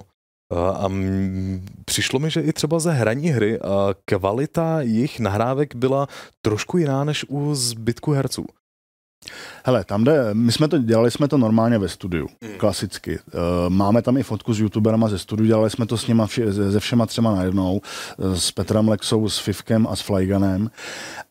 [0.74, 0.88] A
[1.84, 3.58] přišlo mi, že i třeba ze hraní hry
[4.04, 6.08] kvalita jejich nahrávek byla
[6.42, 8.44] trošku jiná než u zbytku herců.
[9.64, 12.58] Hele, tam jde, my jsme to dělali jsme to normálně ve studiu, mm.
[12.58, 13.18] klasicky.
[13.18, 16.52] Eh, máme tam i fotku s youtuberama ze studiu, dělali jsme to s nima vše,
[16.52, 17.80] ze všema třema najednou,
[18.18, 20.70] eh, s Petrem Lexou, s Fivkem a s Flyganem.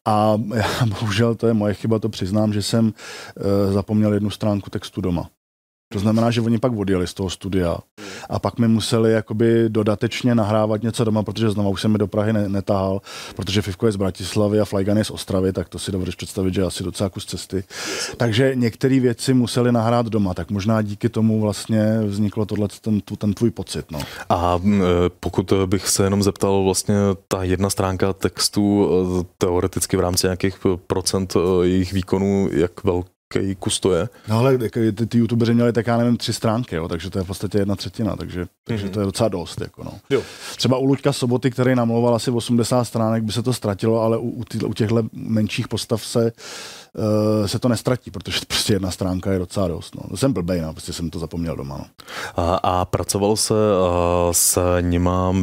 [0.05, 4.69] A já, bohužel to je moje chyba, to přiznám, že jsem uh, zapomněl jednu stránku
[4.69, 5.29] textu doma.
[5.93, 7.77] To znamená, že oni pak odjeli z toho studia
[8.29, 12.07] a pak mi museli jakoby dodatečně nahrávat něco doma, protože znovu už jsem mi do
[12.07, 13.01] Prahy ne- netahal,
[13.35, 16.53] protože Fivko je z Bratislavy a Flygan je z Ostravy, tak to si dovedeš představit,
[16.53, 17.63] že asi docela kus cesty.
[18.17, 23.33] Takže některé věci museli nahrát doma, tak možná díky tomu vlastně vzniklo tohle, ten, ten
[23.33, 23.91] tvůj pocit.
[23.91, 23.99] No.
[24.29, 24.79] A e,
[25.19, 26.95] pokud bych se jenom zeptal, vlastně
[27.27, 33.18] ta jedna stránka textu e, teoreticky v rámci nějakých procent e, jejich výkonů, jak velký
[33.35, 34.09] jaký kus to je.
[34.27, 37.23] No ale ty, ty youtubeři měli tak já nevím tři stránky, jo, takže to je
[37.23, 38.89] v podstatě jedna třetina, takže, takže mm-hmm.
[38.89, 39.61] to je docela dost.
[39.61, 39.91] Jako no.
[40.09, 40.21] jo.
[40.57, 44.29] Třeba u Luďka Soboty, který namlouval asi 80 stránek, by se to ztratilo, ale u,
[44.29, 46.31] u, tý, u těchto menších postav se
[46.93, 49.95] uh, se to nestratí, protože prostě jedna stránka je docela dost.
[49.95, 50.17] No.
[50.17, 51.77] Jsem blbej, no, prostě jsem to zapomněl doma.
[51.77, 51.85] No.
[52.35, 55.35] A, a pracoval se uh, s nima,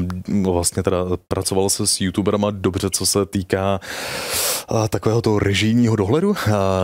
[0.42, 0.96] vlastně teda
[1.28, 3.80] pracoval se s youtuberama dobře, co se týká
[4.70, 6.30] uh, takového toho režijního dohledu.
[6.30, 6.36] Uh,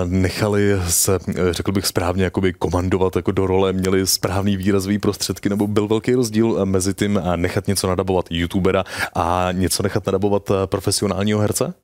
[0.05, 1.19] nechali se,
[1.51, 6.15] řekl bych správně, jakoby komandovat jako do role, měli správný výrazový prostředky, nebo byl velký
[6.15, 11.75] rozdíl mezi tím nechat něco nadabovat youtubera a něco nechat nadabovat profesionálního herce?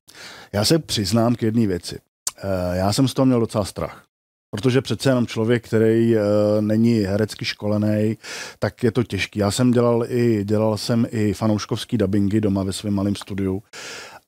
[0.53, 1.99] Já se přiznám k jedné věci.
[2.39, 4.05] Eh, já jsem z toho měl docela strach.
[4.51, 6.23] Protože přece jenom člověk, který uh,
[6.61, 8.19] není herecky školený,
[8.59, 9.39] tak je to těžký.
[9.39, 13.63] Já jsem dělal i, dělal jsem i fanouškovský dubbingy doma ve svém malém studiu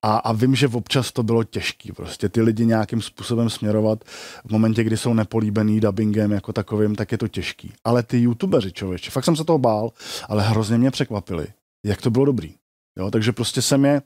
[0.03, 1.93] a, a vím, že občas to bylo těžký.
[1.93, 4.05] Prostě ty lidi nějakým způsobem směrovat
[4.47, 7.73] v momentě, kdy jsou nepolíbený dubbingem jako takovým, tak je to těžký.
[7.85, 9.91] Ale ty youtubeři, člověče, fakt jsem se toho bál,
[10.29, 11.47] ale hrozně mě překvapili,
[11.85, 12.55] jak to bylo dobrý.
[12.99, 14.03] Jo, takže prostě jsem je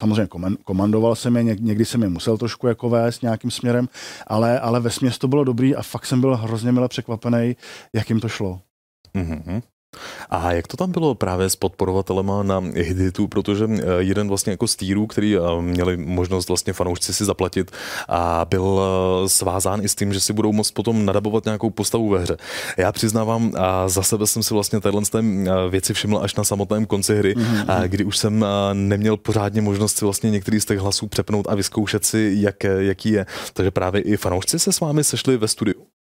[0.00, 0.28] Samozřejmě
[0.64, 3.88] komandoval jsem je, někdy jsem je musel trošku jako vést nějakým směrem,
[4.26, 7.56] ale, ale ve směs to bylo dobrý a fakt jsem byl hrozně mile překvapený,
[7.92, 8.60] jak jim to šlo.
[9.14, 9.62] Mm-hmm.
[10.30, 14.66] A jak to tam bylo právě s podporovatelema na Hiditu, protože eh, jeden vlastně jako
[14.66, 17.70] z týrů, který eh, měli možnost vlastně fanoušci si zaplatit
[18.08, 22.08] a byl eh, svázán i s tím, že si budou moct potom nadabovat nějakou postavu
[22.08, 22.36] ve hře.
[22.76, 25.02] Já přiznávám, a za sebe jsem si vlastně téhle
[25.70, 27.82] věci všiml až na samotném konci hry, mm-hmm.
[27.88, 32.04] kdy už jsem neměl pořádně možnost si vlastně některý z těch hlasů přepnout a vyzkoušet
[32.04, 33.26] si, jak, jaký je.
[33.52, 35.95] Takže právě i fanoušci se s vámi sešli ve studiu.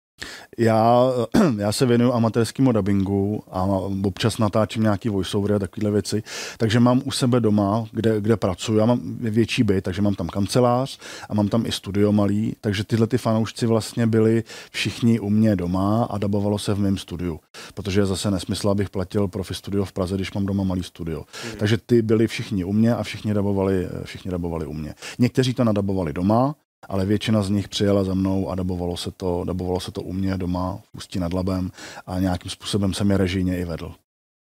[0.58, 1.12] Já,
[1.58, 3.64] já se věnuju amatérskému dubbingu a
[4.04, 6.24] občas natáčím nějaký voiceovery a takovéhle věci,
[6.58, 10.28] takže mám u sebe doma, kde, kde pracuji, já mám větší byt, takže mám tam
[10.28, 15.30] kancelář a mám tam i studio malý, takže tyhle ty fanoušci vlastně byli všichni u
[15.30, 17.40] mě doma a dabovalo se v mém studiu,
[17.74, 21.20] protože je zase nesmysl, abych platil profi studio v Praze, když mám doma malý studio.
[21.20, 21.58] Mm.
[21.58, 24.94] Takže ty byli všichni u mě a všichni dabovali, všichni dabovali u mě.
[25.20, 26.56] Někteří to nadabovali doma,
[26.90, 30.14] ale většina z nich přijela za mnou a dabovalo se to, dabovalo se to u
[30.14, 31.72] mě doma v Ústí nad Labem
[32.06, 33.94] a nějakým způsobem jsem je režijně i vedl.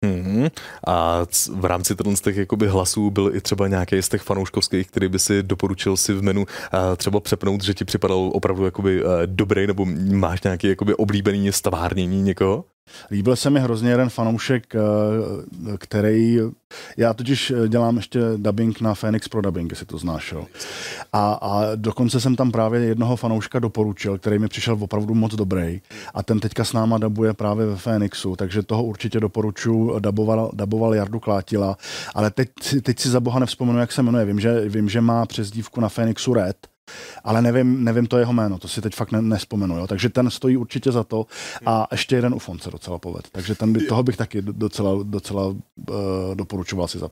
[0.06, 0.52] Mm-hmm.
[0.88, 5.08] A v rámci z těch jakoby hlasů byl i třeba nějaký z těch fanouškovských, který
[5.08, 6.46] by si doporučil si v menu
[6.98, 12.66] třeba přepnout, že ti připadal opravdu jakoby dobrý, nebo máš nějaký jakoby oblíbený stavárnění někoho?
[13.12, 14.80] Líbil se mi hrozně jeden fanoušek, eh,
[15.78, 16.40] který,
[16.98, 20.46] já totiž eh, dělám ještě dubbing na Phoenix pro dubbing, jestli to znáš, jo.
[21.14, 25.82] A, a dokonce jsem tam právě jednoho fanouška doporučil, který mi přišel opravdu moc dobrý
[26.14, 30.96] a ten teďka s náma dabuje právě ve Phoenixu, takže toho určitě doporučuji, daboval, daboval
[30.96, 31.78] Jardu Klátila,
[32.16, 32.50] ale teď,
[32.84, 35.90] teď si za boha nevzpomenu, jak se jmenuje, vím, že, vím, že má přezdívku na
[35.90, 36.58] Phoenixu Red,
[37.24, 39.88] ale nevím, nevím to jeho jméno, to si teď fakt ne, nespomenu, jo.
[39.88, 41.26] takže ten stojí určitě za to
[41.66, 45.48] a ještě jeden ufon se docela poved, takže ten by, toho bych taky docela, docela
[45.48, 45.56] uh,
[46.34, 47.10] doporučoval si za.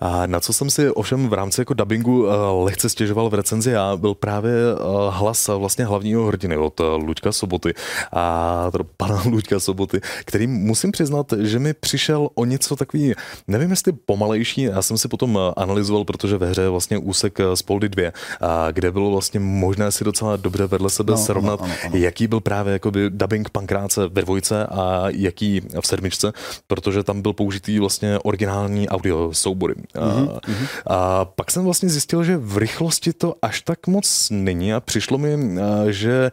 [0.00, 2.32] A na co jsem si ovšem v rámci jako dubbingu uh,
[2.64, 7.32] lehce stěžoval v recenzi já, byl právě uh, hlas vlastně hlavního hrdiny od uh, Luďka
[7.32, 7.74] Soboty
[8.12, 13.14] a to pana Luďka Soboty, který musím přiznat, že mi přišel o něco takový,
[13.48, 17.62] nevím jestli pomalejší, já jsem si potom analyzoval, protože ve hře je vlastně úsek z
[17.62, 21.72] Poldy 2, a kde bylo vlastně možné si docela dobře vedle sebe no, srovnat, ano,
[21.72, 21.96] ano, ano.
[21.96, 26.32] jaký byl právě jakoby dubbing pankráce ve dvojce a jaký v sedmičce,
[26.66, 29.74] protože tam byl použitý vlastně originální audio soubory.
[29.74, 30.40] Mm-hmm.
[30.86, 34.80] A, a pak jsem vlastně zjistil, že v rychlosti to až tak moc není a
[34.80, 35.58] přišlo mi,
[35.90, 36.30] že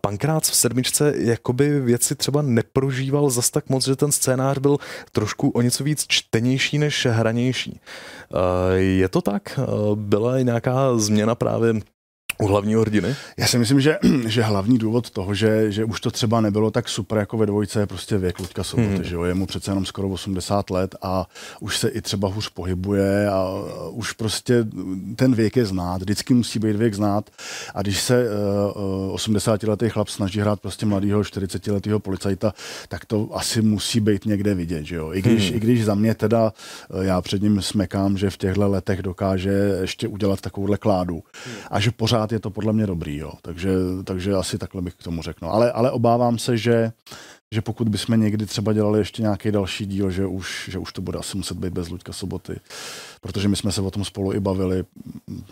[0.00, 4.76] Pankrác v sedmičce jakoby věci třeba neprožíval zas tak moc, že ten scénář byl
[5.12, 7.80] trošku o něco víc čtenější než hranější.
[8.74, 9.60] Je to tak?
[9.94, 11.74] Byla nějaká změna právě
[12.38, 13.16] u hlavního hrdiny?
[13.36, 16.88] Já si myslím, že, že hlavní důvod toho, že, že už to třeba nebylo tak
[16.88, 19.04] super jako ve dvojce, je prostě věk Luďka Soboty, hmm.
[19.04, 19.22] že jo?
[19.22, 21.26] Je mu přece jenom skoro 80 let a
[21.60, 23.46] už se i třeba hůř pohybuje a
[23.90, 24.64] už prostě
[25.16, 27.30] ten věk je znát, vždycky musí být věk znát
[27.74, 28.26] a když se
[28.74, 32.54] uh, 80-letý chlap snaží hrát prostě mladého 40-letého policajta,
[32.88, 35.12] tak to asi musí být někde vidět, že jo?
[35.12, 35.56] I když, hmm.
[35.56, 36.52] i když za mě teda
[36.90, 41.54] uh, já před ním smekám, že v těchto letech dokáže ještě udělat takovouhle kládu hmm.
[41.70, 43.32] a že pořád je to podle mě dobrý, jo.
[43.42, 43.70] Takže,
[44.04, 45.46] takže asi takhle bych k tomu řekl.
[45.46, 46.92] Ale, ale obávám se, že,
[47.54, 51.02] že pokud bychom někdy třeba dělali ještě nějaký další díl, že už, že už to
[51.02, 52.60] bude asi muset být bez Luďka Soboty.
[53.20, 54.84] Protože my jsme se o tom spolu i bavili.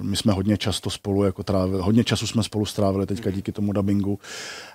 [0.00, 3.72] My jsme hodně často spolu jako trávili, hodně času jsme spolu strávili teďka díky tomu
[3.72, 4.18] dubbingu.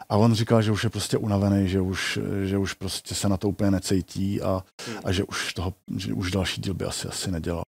[0.10, 3.38] A on říkal, že už je prostě unavený, že už, že už prostě se na
[3.38, 4.64] to úplně necítí a,
[5.04, 7.64] a že už toho, že už další díl by asi asi nedělal.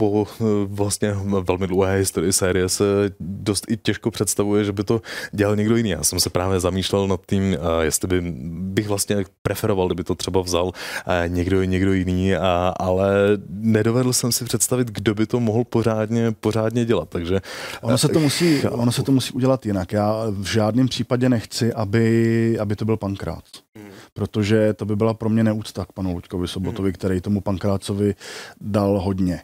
[0.00, 1.12] Po eh, vlastně
[1.44, 2.84] velmi dlouhé historii série se
[3.20, 5.90] dost i těžko představuje, že by to dělal někdo jiný.
[5.90, 10.14] Já jsem se právě zamýšlel nad tím, eh, jestli by bych vlastně preferoval, kdyby to
[10.14, 10.72] třeba vzal
[11.06, 13.12] eh, někdo, někdo jiný, a, ale
[13.48, 17.08] nedovedl jsem si představit, kdo by to mohl pořádně, pořádně dělat.
[17.08, 17.40] Takže,
[17.82, 19.92] ono, se to musí, ono se to musí udělat jinak.
[19.92, 23.44] Já v žádném případě nechci, aby, aby to byl pankrát.
[23.76, 23.88] Hmm.
[24.12, 26.94] Protože to by byla pro mě neúcta k panu Luďkovi Sobotovi, hmm.
[26.94, 28.14] který tomu pankrácovi
[28.60, 29.40] dal hodně.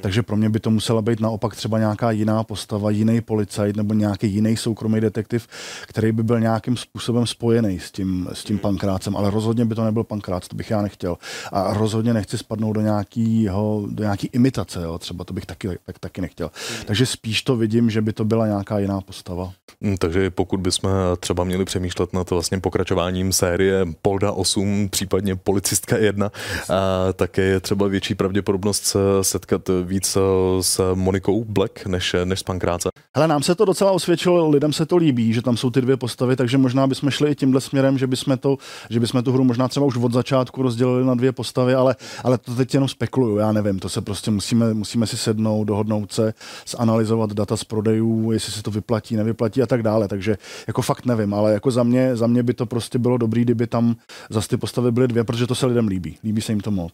[0.00, 3.94] Takže pro mě by to musela být naopak třeba nějaká jiná postava, jiný policajt nebo
[3.94, 5.48] nějaký jiný soukromý detektiv,
[5.86, 9.84] který by byl nějakým způsobem spojený s tím, s tím pankrácem, ale rozhodně by to
[9.84, 11.16] nebyl pankrác, to bych já nechtěl.
[11.52, 15.98] A rozhodně nechci spadnout do, nějakýho, do nějaký imitace, jo, třeba to bych taky, tak,
[15.98, 16.50] taky nechtěl.
[16.86, 19.52] Takže spíš to vidím, že by to byla nějaká jiná postava.
[19.82, 20.90] Hmm, takže pokud bychom
[21.20, 26.32] třeba měli přemýšlet nad vlastně pokračováním série Polda 8, případně Policistka 1,
[26.70, 30.20] a také je třeba větší pravděpodobnost se setkat víc eh,
[30.62, 32.88] s Monikou Black než, než s Pankráce?
[33.16, 35.96] Hele, nám se to docela osvědčilo, lidem se to líbí, že tam jsou ty dvě
[35.96, 38.56] postavy, takže možná bychom šli i tímhle směrem, že bychom, to,
[38.90, 42.38] že bychom tu hru možná třeba už od začátku rozdělili na dvě postavy, ale, ale
[42.38, 46.34] to teď jenom spekuluju, já nevím, to se prostě musíme, musíme si sednout, dohodnout se,
[46.78, 51.06] zanalizovat data z prodejů, jestli se to vyplatí, nevyplatí a tak dále, takže jako fakt
[51.06, 53.96] nevím, ale jako za mě, za mě by to prostě bylo dobrý, kdyby tam
[54.30, 56.92] zase ty postavy byly dvě, protože to se lidem líbí, líbí se jim to moc.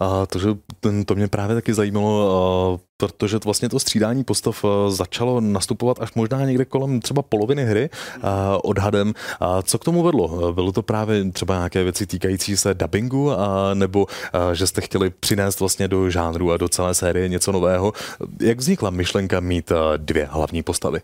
[0.00, 0.48] A to, že
[0.80, 2.15] ten, to mě právě taky zajímalo,
[2.96, 7.90] protože to vlastně to střídání postav začalo nastupovat až možná někde kolem třeba poloviny hry
[8.62, 9.14] odhadem.
[9.62, 10.52] Co k tomu vedlo?
[10.52, 13.30] Bylo to právě třeba nějaké věci týkající se dubbingu,
[13.74, 14.06] nebo
[14.52, 17.92] že jste chtěli přinést vlastně do žánru a do celé série něco nového?
[18.40, 21.00] Jak vznikla myšlenka mít dvě hlavní postavy?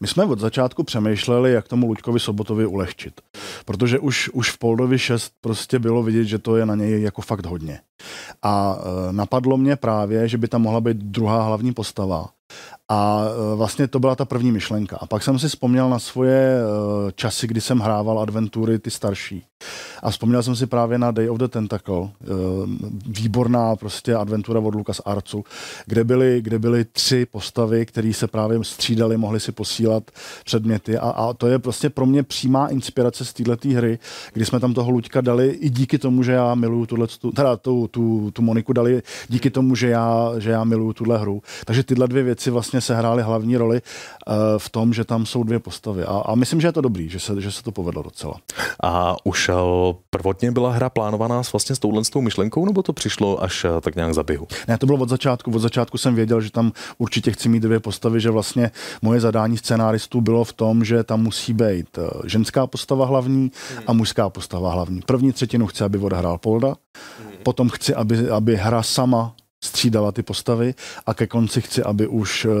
[0.00, 3.20] My jsme od začátku přemýšleli, jak tomu Luďkovi Sobotovi ulehčit.
[3.64, 7.22] Protože už, už v Poldovi 6 prostě bylo vidět, že to je na něj jako
[7.22, 7.80] fakt hodně.
[8.42, 8.78] A
[9.10, 12.28] napadlo mě právě, že by tam mohla být druhá hlavní postava.
[12.88, 14.96] A e, vlastně to byla ta první myšlenka.
[15.00, 16.62] A pak jsem si vzpomněl na svoje e,
[17.12, 19.44] časy, kdy jsem hrával adventury ty starší.
[20.02, 22.26] A vzpomněl jsem si právě na Day of the Tentacle, eh,
[23.06, 25.44] výborná prostě adventura od Lucas Arcu,
[25.86, 30.10] kde byly, kde byly tři postavy, které se právě střídali, mohly si posílat
[30.44, 33.98] předměty a, a to je prostě pro mě přímá inspirace z této hry,
[34.32, 37.88] kdy jsme tam toho Luďka dali i díky tomu, že já miluju tuhle, teda tu,
[37.88, 41.42] tu, tu Moniku dali díky tomu, že já, že já miluju tuhle hru.
[41.64, 43.82] Takže tyhle dvě věci vlastně se hrály hlavní roli
[44.26, 46.04] uh, v tom, že tam jsou dvě postavy.
[46.04, 48.34] A, a myslím, že je to dobrý, že se, že se to povedlo docela.
[48.82, 49.50] A už
[50.10, 53.64] prvotně byla hra plánovaná s vlastně s touhle s tou myšlenkou, nebo to přišlo až
[53.64, 54.46] eh, tak nějak za běhu?
[54.68, 55.50] Ne, to bylo od začátku.
[55.50, 58.70] Od začátku jsem věděl, že tam určitě chci mít dvě postavy, že vlastně
[59.02, 63.52] moje zadání scenáristů bylo v tom, že tam musí být eh, ženská postava hlavní
[63.86, 65.00] a mužská postava hlavní.
[65.06, 66.74] První třetinu chci, aby odehrál Polda,
[67.42, 69.34] potom chci, aby, aby hra sama
[69.64, 70.74] střídala ty postavy
[71.06, 72.52] a ke konci chci, aby už uh,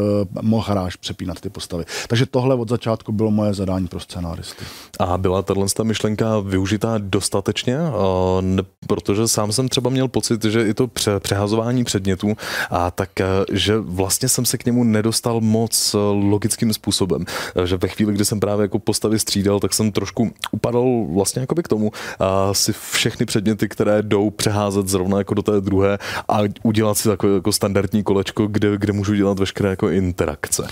[0.42, 1.84] mohl hráč přepínat ty postavy.
[2.08, 4.64] Takže tohle od začátku bylo moje zadání pro scenáristy.
[4.98, 7.78] A byla tahle myšlenka využitá dostatečně?
[7.78, 12.32] Uh, protože sám jsem třeba měl pocit, že i to pře- přehazování předmětů
[12.70, 13.26] a tak, uh,
[13.56, 17.24] že vlastně jsem se k němu nedostal moc logickým způsobem.
[17.64, 21.62] Že ve chvíli, kdy jsem právě jako postavy střídal, tak jsem trošku upadal vlastně jakoby
[21.62, 25.98] k tomu uh, si všechny předměty, které jdou přeházet zrovna jako do té druhé
[26.28, 30.66] a udělat si takové jako standardní kolečko, kde, kde můžu dělat veškeré jako interakce.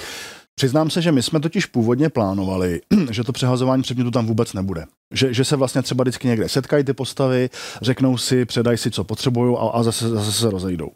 [0.54, 4.84] Přiznám se, že my jsme totiž původně plánovali, že to přehazování předmětu tam vůbec nebude.
[5.12, 7.50] Že, že se vlastně třeba vždycky někde setkají ty postavy,
[7.82, 10.90] řeknou si, předají si, co potřebují a, a zase, zase se rozejdou.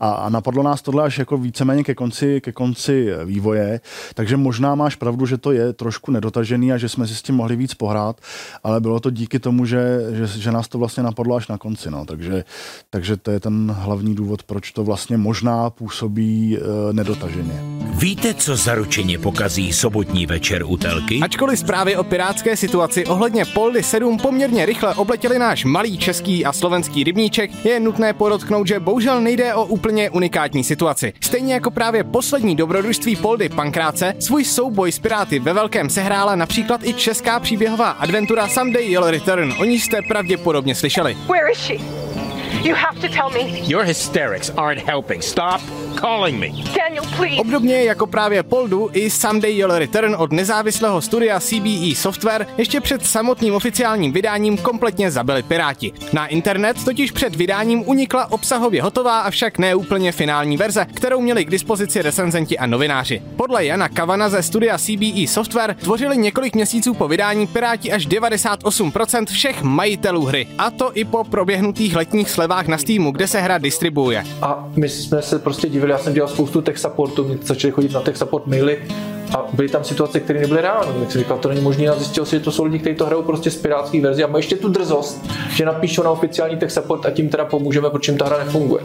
[0.00, 3.80] A, a napadlo nás tohle až jako víceméně ke konci, ke konci vývoje,
[4.14, 7.34] takže možná máš pravdu, že to je trošku nedotažený a že jsme si s tím
[7.34, 8.20] mohli víc pohrát,
[8.64, 11.90] ale bylo to díky tomu, že, že, že nás to vlastně napadlo až na konci.
[11.90, 12.04] No.
[12.04, 12.44] Takže,
[12.90, 17.62] takže to je ten hlavní důvod, proč to vlastně možná působí e, nedotaženě.
[17.94, 21.20] Víte, co zaručeně pokazí sobotní večer u telky?
[21.22, 26.52] Ačkoliv zprávy o pirátské situaci ohledně Poldy 7 poměrně rychle obletěli náš malý český a
[26.52, 31.12] slovenský rybníček, je nutné podotknout, že bohužel nejde o úplně unikátní situaci.
[31.20, 36.80] Stejně jako právě poslední dobrodružství Poldy Pankráce, svůj souboj s Piráty ve velkém sehrála například
[36.84, 39.52] i česká příběhová adventura Someday You'll Return.
[39.58, 41.16] O ní jste pravděpodobně slyšeli.
[41.28, 42.09] Where is she?
[42.62, 43.60] You have to tell me.
[43.68, 45.22] Your hysterics aren't helping.
[45.22, 45.60] Stop
[46.00, 46.48] calling me.
[46.48, 47.36] Daniel, please.
[47.40, 53.06] Obdobně jako právě Poldu i Someday You'll Return od nezávislého studia CBE Software ještě před
[53.06, 55.92] samotným oficiálním vydáním kompletně zabili Piráti.
[56.12, 61.50] Na internet totiž před vydáním unikla obsahově hotová, avšak neúplně finální verze, kterou měli k
[61.50, 63.22] dispozici recenzenti a novináři.
[63.36, 69.26] Podle Jana Kavana ze studia CBE Software tvořili několik měsíců po vydání Piráti až 98%
[69.26, 73.58] všech majitelů hry, a to i po proběhnutých letních slevách na Steamu, kde se hra
[73.58, 74.24] distribuje.
[74.42, 77.92] A my jsme se prostě divili, já jsem dělal spoustu tech supportu, mě začali chodit
[77.92, 78.78] na tech support maily
[79.34, 81.00] a byly tam situace, které nebyly reální.
[81.00, 83.06] Jak jsem říkal, to není možné a zjistil si, že to jsou lidi, kteří to
[83.06, 86.72] hrajou prostě z pirátské verze a mají ještě tu drzost, že napíšou na oficiální tech
[86.72, 88.82] support a tím teda pomůžeme, protože jim ta hra nefunguje.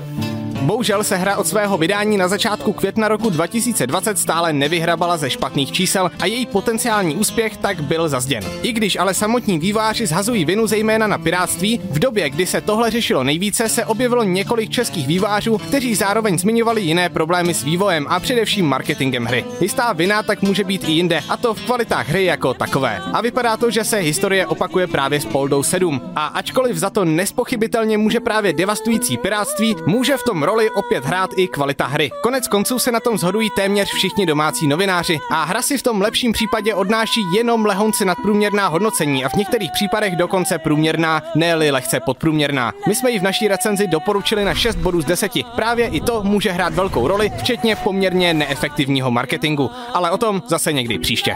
[0.66, 5.72] Bohužel se hra od svého vydání na začátku května roku 2020 stále nevyhrabala ze špatných
[5.72, 8.44] čísel a její potenciální úspěch tak byl zazděn.
[8.62, 12.92] I když ale samotní výváři zhazují vinu zejména na piráctví, v době, kdy se tohle
[12.92, 18.20] řešilo nejvíce, se objevilo několik českých vývářů, kteří zároveň zmiňovali jiné problémy s vývojem a
[18.20, 19.46] především marketingem hry.
[19.62, 23.02] Jistá vina tak může být i jinde, a to v kvalitách hry jako takové.
[23.14, 26.02] A vypadá to, že se historie opakuje právě s Poldou 7.
[26.16, 31.30] A ačkoliv za to nespochybitelně může právě devastující piráctví, může v tom roli opět hrát
[31.38, 32.10] i kvalita hry.
[32.24, 36.02] Konec konců se na tom zhodují téměř všichni domácí novináři a hra si v tom
[36.02, 42.00] lepším případě odnáší jenom lehonce nadprůměrná hodnocení a v některých případech dokonce průměrná, ne lehce
[42.00, 42.74] podprůměrná.
[42.88, 45.32] My jsme ji v naší recenzi doporučili na 6 bodů z 10.
[45.56, 50.74] Právě i to může hrát velkou roli, včetně poměrně neefektivního marketingu, ale o tom zase
[50.74, 51.36] někdy příště.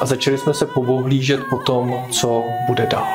[0.00, 3.06] A začali jsme se pobohlížet po tom, co bude dál.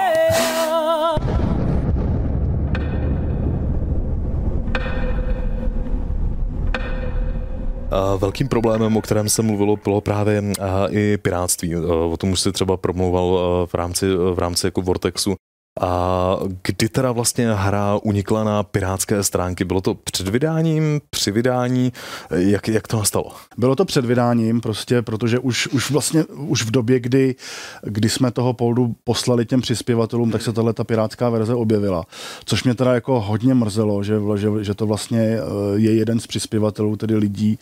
[8.17, 10.43] Velkým problémem, o kterém se mluvilo, bylo právě
[10.89, 11.75] i piráctví.
[11.75, 15.35] O tom už si třeba promluval v rámci, v rámci jako Vortexu.
[15.81, 19.63] A kdy teda vlastně hra unikla na pirátské stránky?
[19.65, 21.93] Bylo to před vydáním, při vydání?
[22.29, 23.31] Jak, jak to nastalo?
[23.57, 27.35] Bylo to před vydáním, prostě, protože už, už vlastně už v době, kdy,
[27.83, 32.05] kdy jsme toho poldu poslali těm přispěvatelům, tak se tahle ta pirátská verze objevila.
[32.45, 35.41] Což mě teda jako hodně mrzelo, že, že, že to vlastně eh,
[35.75, 37.59] je jeden z přispěvatelů, tedy lidí,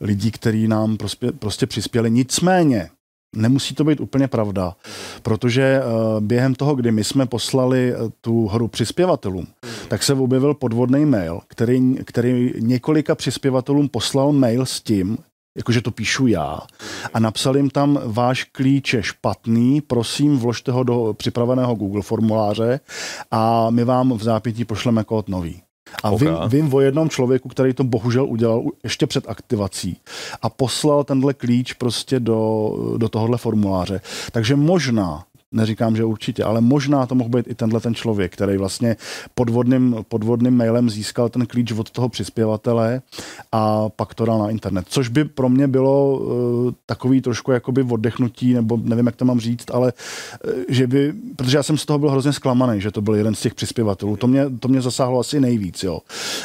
[0.00, 2.10] lidí, který nám prostě, prostě přispěli.
[2.10, 2.90] Nicméně,
[3.36, 4.74] Nemusí to být úplně pravda,
[5.22, 5.84] protože eh,
[6.20, 9.46] během toho, kdy my jsme poslali eh, tu hru přispěvatelům,
[9.88, 15.18] tak se objevil podvodný mail, který, který několika přispěvatelům poslal mail s tím,
[15.56, 16.60] jakože to píšu já,
[17.14, 22.80] a napsal jim tam, váš klíč je špatný, prosím, vložte ho do připraveného Google formuláře
[23.30, 25.62] a my vám v zápětí pošleme kód nový.
[26.02, 26.28] A okay.
[26.28, 29.96] vím, vím o jednom člověku, který to bohužel udělal ještě před aktivací
[30.42, 34.00] a poslal tenhle klíč prostě do, do tohohle formuláře.
[34.32, 38.56] Takže možná neříkám, že určitě, ale možná to mohl být i tenhle ten člověk, který
[38.56, 38.96] vlastně
[39.34, 43.02] podvodným, podvodným mailem získal ten klíč od toho přispěvatele
[43.52, 44.84] a pak to dal na internet.
[44.88, 49.40] Což by pro mě bylo uh, takový trošku jakoby oddechnutí, nebo nevím, jak to mám
[49.40, 49.92] říct, ale
[50.44, 53.34] uh, že by, protože já jsem z toho byl hrozně zklamaný, že to byl jeden
[53.34, 54.16] z těch přispěvatelů.
[54.16, 56.00] To mě, to mě zasáhlo asi nejvíc, jo.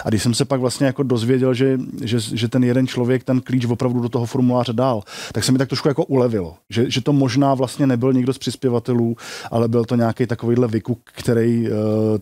[0.05, 3.41] A když jsem se pak vlastně jako dozvěděl, že, že, že ten jeden člověk ten
[3.41, 7.01] klíč opravdu do toho formuláře dal, tak se mi tak trošku jako ulevilo, že, že
[7.01, 9.15] to možná vlastně nebyl někdo z přispěvatelů, nesmyslů,
[9.51, 11.67] ale byl to nějaký takovýhle vykuk, který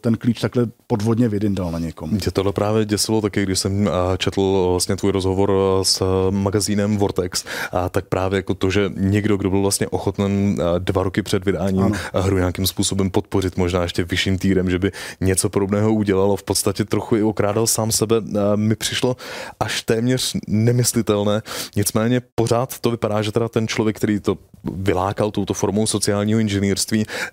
[0.02, 2.10] ten klíč takhle podvodně vydindal na někom.
[2.10, 5.52] Mě tohle právě děsilo taky, když jsem četl vlastně tvůj rozhovor
[5.84, 11.04] s magazínem Vortex, a tak právě jako to, že někdo, kdo byl vlastně ochoten dva
[11.04, 11.96] roky před vydáním ano.
[12.14, 14.92] hru nějakým způsobem podpořit, možná ještě vyšším týrem, že by
[15.22, 18.16] něco podobného udělalo, v podstatě trochu i okrádal sám sebe,
[18.56, 19.16] mi přišlo
[19.60, 21.42] až téměř nemyslitelné.
[21.76, 26.61] Nicméně pořád to vypadá, že teda ten člověk, který to vylákal touto formou sociálního inženýrství,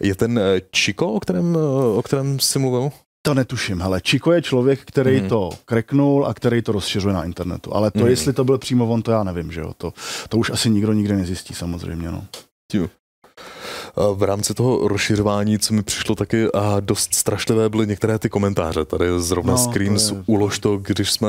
[0.00, 1.56] je ten Čiko, o kterém,
[1.96, 2.90] o kterém si mluvil?
[3.22, 5.28] To netuším, hele, Čiko je člověk, který hmm.
[5.28, 8.08] to kreknul a který to rozšiřuje na internetu, ale to, hmm.
[8.08, 9.92] jestli to byl přímo on, to já nevím, že jo, to,
[10.28, 12.24] to už asi nikdo nikdy nezjistí samozřejmě, no.
[14.14, 18.84] V rámci toho rozšiřování, co mi přišlo taky a dost strašlivé, byly některé ty komentáře.
[18.84, 20.22] Tady zrovna no, screens, to je...
[20.26, 21.28] ulož to, když jsme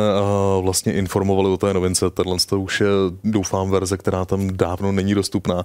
[0.61, 2.09] vlastně informovali o té novince.
[2.09, 2.87] Tohle to už je,
[3.23, 5.63] doufám, verze, která tam dávno není dostupná,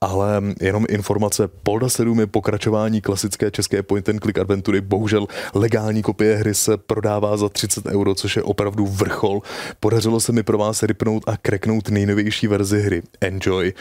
[0.00, 1.48] ale jenom informace.
[1.62, 4.80] Polda 7 je pokračování klasické české point and click adventury.
[4.80, 9.40] Bohužel legální kopie hry se prodává za 30 euro, což je opravdu vrchol.
[9.80, 13.02] Podařilo se mi pro vás rypnout a kreknout nejnovější verzi hry.
[13.20, 13.72] Enjoy.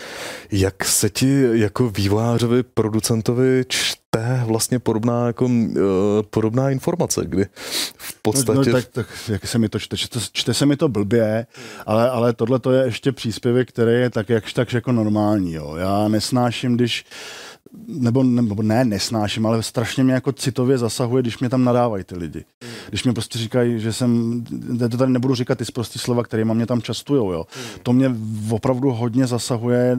[0.52, 5.52] Jak se ti jako vývojář vývojářovi, producentovi čte vlastně podobná, jako, uh,
[6.30, 7.46] podobná informace, kdy
[7.98, 8.60] v podstatě...
[8.60, 11.46] No, no tak, tak jak se mi to čte, čte, čte se mi to blbě,
[11.86, 15.54] ale, ale tohle to je ještě příspěvek, který je tak jakž tak jako normální.
[15.54, 15.76] Jo.
[15.76, 17.06] Já nesnáším, když
[17.88, 22.18] nebo, nebo ne, nesnáším, ale strašně mě jako citově zasahuje, když mě tam nadávají ty
[22.18, 22.46] lidi.
[22.90, 24.44] Když mě prostě říkají, že jsem,
[24.80, 27.46] to tady nebudu říkat ty zprostý slova, které mě tam častujou, jo.
[27.84, 28.16] To mě
[28.50, 29.98] opravdu hodně zasahuje,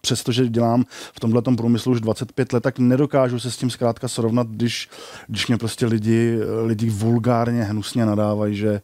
[0.00, 0.84] přestože dělám
[1.14, 4.88] v tomhle průmyslu už 25 let, tak nedokážu se s tím zkrátka srovnat, když,
[5.26, 8.80] když mě prostě lidi, lidi vulgárně, hnusně nadávají, že,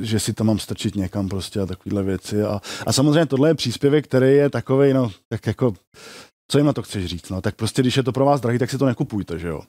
[0.00, 2.42] že si tam mám strčit někam prostě a takovéhle věci.
[2.42, 5.74] A, a samozřejmě tohle je příspěvek, který je takový, no, tak jako
[6.48, 7.30] co jim na to chceš říct?
[7.30, 9.60] No, tak prostě, když je to pro vás drahý, tak si to nekupujte, že jo.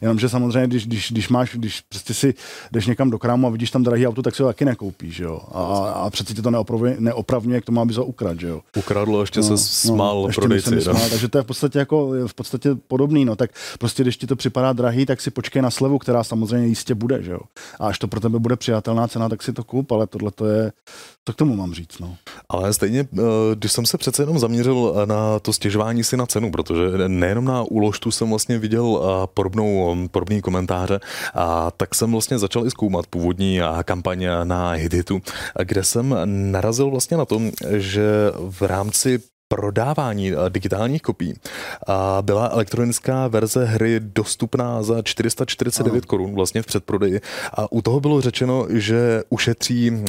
[0.00, 2.34] Jenomže samozřejmě, když, když, když máš, když prostě si
[2.72, 5.24] jdeš někam do krámu a vidíš tam drahý auto, tak si ho taky nekoupíš, že
[5.24, 5.40] jo.
[5.52, 5.60] A,
[5.90, 8.60] a přeci tě to neopravňuje, neopravňuje k tomu, aby ho ukradl, že jo.
[8.76, 10.80] Ukradlo, ještě no, se smál no, prodejci.
[10.80, 13.36] Smál, takže to je v podstatě jako v podstatě podobný, no.
[13.36, 16.94] Tak prostě, když ti to připadá drahý, tak si počkej na slevu, která samozřejmě jistě
[16.94, 17.40] bude, že jo.
[17.80, 20.46] A až to pro tebe bude přijatelná cena, tak si to kup, ale tohle to
[20.46, 20.72] je,
[21.24, 22.16] to k tomu mám říct, no.
[22.48, 23.22] Ale stejně, eh,
[23.54, 27.62] když jsem se přece jenom zaměřil na to stěžování si na cenu, protože nejenom na
[27.62, 28.86] úložtu jsem vlastně viděl
[29.34, 31.00] podobnou, podobný komentáře,
[31.34, 35.22] a tak jsem vlastně začal i zkoumat původní kampaň na Hiditu,
[35.62, 38.02] kde jsem narazil vlastně na tom, že
[38.50, 39.18] v rámci
[39.54, 41.34] prodávání eh, digitálních kopí
[42.20, 47.20] byla elektronická verze hry dostupná za 449 korun vlastně v předprodeji
[47.54, 50.04] a u toho bylo řečeno, že ušetří,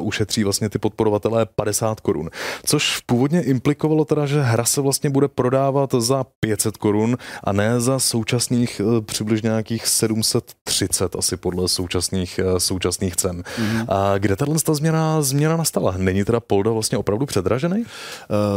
[0.00, 2.30] ušetří vlastně ty podporovatelé 50 korun,
[2.64, 7.80] což původně implikovalo teda, že hra se vlastně bude prodávat za 500 korun a ne
[7.80, 13.42] za současných eh, přibližně nějakých 730 asi podle současných, eh, současných cen.
[13.42, 13.84] Mm-hmm.
[13.88, 15.94] A kde tato změna, změna nastala?
[15.96, 17.80] Není teda Polda vlastně opravdu předražený?
[17.80, 17.86] Uh,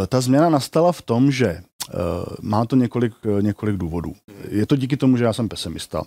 [0.07, 1.99] ta změna nastala v tom, že uh,
[2.41, 4.13] má to několik, několik důvodů.
[4.49, 6.03] Je to díky tomu, že já jsem pesimista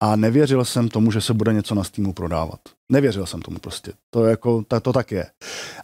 [0.00, 2.60] a nevěřil jsem tomu, že se bude něco na Steamu prodávat.
[2.88, 3.92] Nevěřil jsem tomu prostě.
[4.10, 5.26] To, jako, to, to tak je.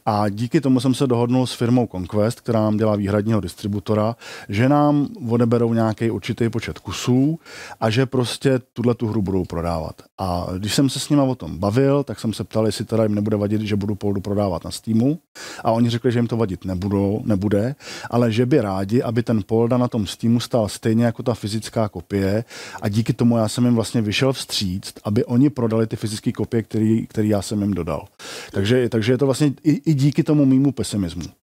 [0.06, 4.16] A díky tomu jsem se dohodnul s firmou Conquest, která nám dělá výhradního distributora,
[4.48, 7.38] že nám odeberou nějaký určitý počet kusů
[7.80, 10.02] a že prostě tuhle tu hru budou prodávat.
[10.18, 13.02] A když jsem se s nimi o tom bavil, tak jsem se ptal, jestli teda
[13.02, 15.18] jim nebude vadit, že budu Poldu prodávat na Steamu.
[15.64, 17.74] A oni řekli, že jim to vadit nebudou, nebude,
[18.10, 21.88] ale že by rádi, aby ten Polda na tom Steamu stál stejně jako ta fyzická
[21.88, 22.44] kopie.
[22.82, 26.62] A díky tomu já jsem jim vlastně vyšel vstříct, aby oni prodali ty fyzické kopie,
[26.62, 28.06] který, který já jsem jim dodal.
[28.52, 31.39] Takže, takže je to vlastně i, i díky tomu mýmu pesimismu.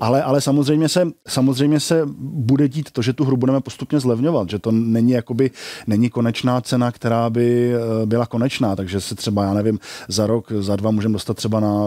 [0.00, 4.50] Ale, ale samozřejmě, se, samozřejmě se bude dít to, že tu hru budeme postupně zlevňovat,
[4.50, 5.50] že to není jakoby,
[5.86, 9.78] není konečná cena, která by eh, byla konečná, takže se třeba, já nevím,
[10.08, 11.78] za rok, za dva můžeme dostat třeba na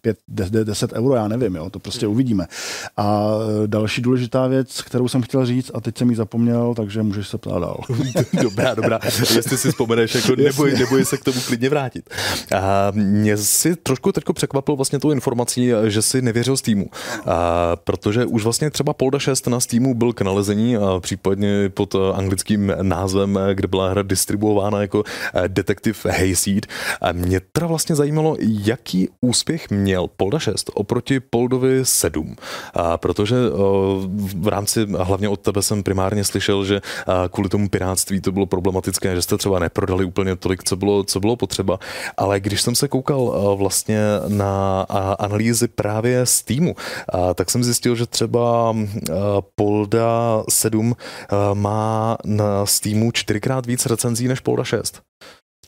[0.00, 2.46] 5, 10 euro, já nevím, jo, to prostě uvidíme.
[2.96, 3.28] A
[3.64, 7.28] eh, další důležitá věc, kterou jsem chtěl říct, a teď jsem ji zapomněl, takže můžeš
[7.28, 7.80] se ptát dál.
[8.42, 12.10] dobrá, dobrá, jestli si vzpomeneš, jako neboj, neboj se k tomu klidně vrátit.
[12.54, 16.86] A mě si trošku teď překvapil vlastně tou informací, že si nevěřil z týmu.
[17.26, 17.51] A
[17.84, 21.98] protože už vlastně třeba Polda 6 na Steamu byl k nalezení, a případně pod eh,
[22.14, 26.66] anglickým názvem, eh, kde byla hra distribuována jako eh, Detective Hayseed.
[27.12, 32.36] Mě teda vlastně zajímalo, jaký úspěch měl Polda 6 oproti Poldovi 7.
[32.74, 33.36] A protože
[34.16, 36.80] v rámci, hlavně od tebe jsem primárně slyšel, že
[37.30, 41.20] kvůli tomu piráctví to bylo problematické, že jste třeba neprodali úplně tolik, co bylo, co
[41.20, 41.78] bylo potřeba.
[42.16, 44.82] Ale když jsem se koukal vlastně na
[45.18, 46.74] analýzy právě z týmu,
[47.34, 48.76] tak jsem zjistil, že třeba
[49.54, 50.96] Polda 7
[51.54, 55.02] má na Steamu čtyřikrát víc recenzí než Polda 6.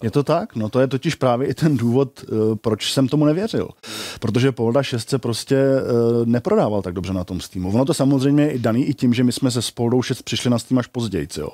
[0.03, 0.57] Je to tak?
[0.57, 2.27] No to je totiž právě i ten důvod, eh,
[2.57, 3.69] proč jsem tomu nevěřil.
[4.21, 5.83] Protože Polda 6 se prostě eh,
[6.25, 7.69] neprodával tak dobře na tom Steamu.
[7.69, 10.23] Ono to samozřejmě je i daný i tím, že my jsme se s Poldou 6
[10.23, 11.29] přišli na Steam až později.
[11.39, 11.49] Jo.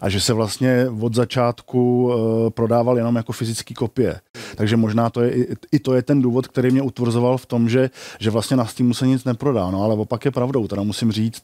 [0.00, 4.20] A že se vlastně od začátku eh, prodával jenom jako fyzické kopie.
[4.56, 7.90] Takže možná to je, i to je ten důvod, který mě utvrzoval v tom, že,
[8.20, 9.70] že vlastně na Steamu se nic neprodá.
[9.70, 10.68] No ale opak je pravdou.
[10.68, 11.42] Teda musím říct,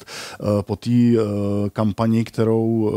[0.61, 0.90] po té
[1.72, 2.92] kampani, kterou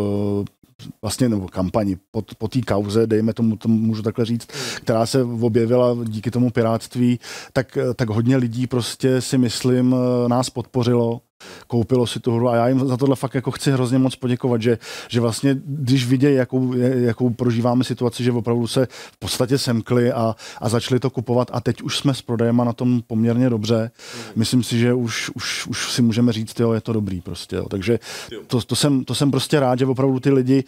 [1.02, 5.24] vlastně nebo kampani po, po té kauze, dejme tomu, to můžu takhle říct, která se
[5.24, 7.20] objevila díky tomu pirátství,
[7.54, 9.96] tak, tak hodně lidí prostě si myslím
[10.28, 11.22] nás podpořilo
[11.68, 14.62] koupilo si tu hru a já jim za tohle fakt jako chci hrozně moc poděkovat,
[14.62, 14.78] že,
[15.08, 20.36] že vlastně, když vidějí, jakou, jakou prožíváme situaci, že opravdu se v podstatě semkli a,
[20.62, 23.92] a začali to kupovat a teď už jsme s prodejem na tom poměrně dobře.
[24.36, 27.56] Myslím si, že už, už, už si můžeme říct, jo, je to dobrý prostě.
[27.56, 27.66] Jo.
[27.70, 28.00] Takže
[28.48, 30.64] to, to, jsem, to jsem prostě rád, že opravdu ty lidi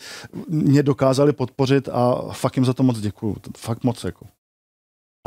[0.48, 3.36] mě dokázali podpořit a fakt jim za to moc děkuju.
[3.58, 4.26] Fakt moc jako.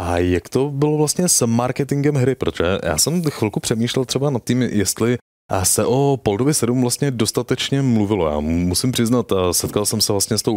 [0.00, 2.34] A jak to bylo vlastně s marketingem hry?
[2.34, 5.18] Protože já jsem chvilku přemýšlel třeba nad tím, jestli
[5.50, 8.28] a se o Poldovi 7 vlastně dostatečně mluvilo.
[8.28, 10.56] Já musím přiznat, setkal jsem se vlastně s tou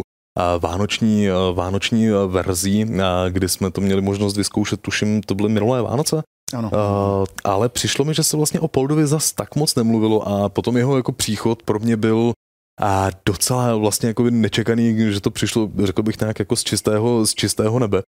[0.58, 2.86] vánoční, vánoční verzí,
[3.28, 6.22] kdy jsme to měli možnost vyzkoušet, tuším, to byly minulé Vánoce.
[6.54, 6.70] Ano.
[6.72, 10.76] Uh, ale přišlo mi, že se vlastně o Poldovi zas tak moc nemluvilo a potom
[10.76, 12.32] jeho jako příchod pro mě byl
[12.80, 17.34] a docela vlastně jako nečekaný, že to přišlo, řekl bych nějak jako z čistého, z
[17.34, 18.02] čistého nebe.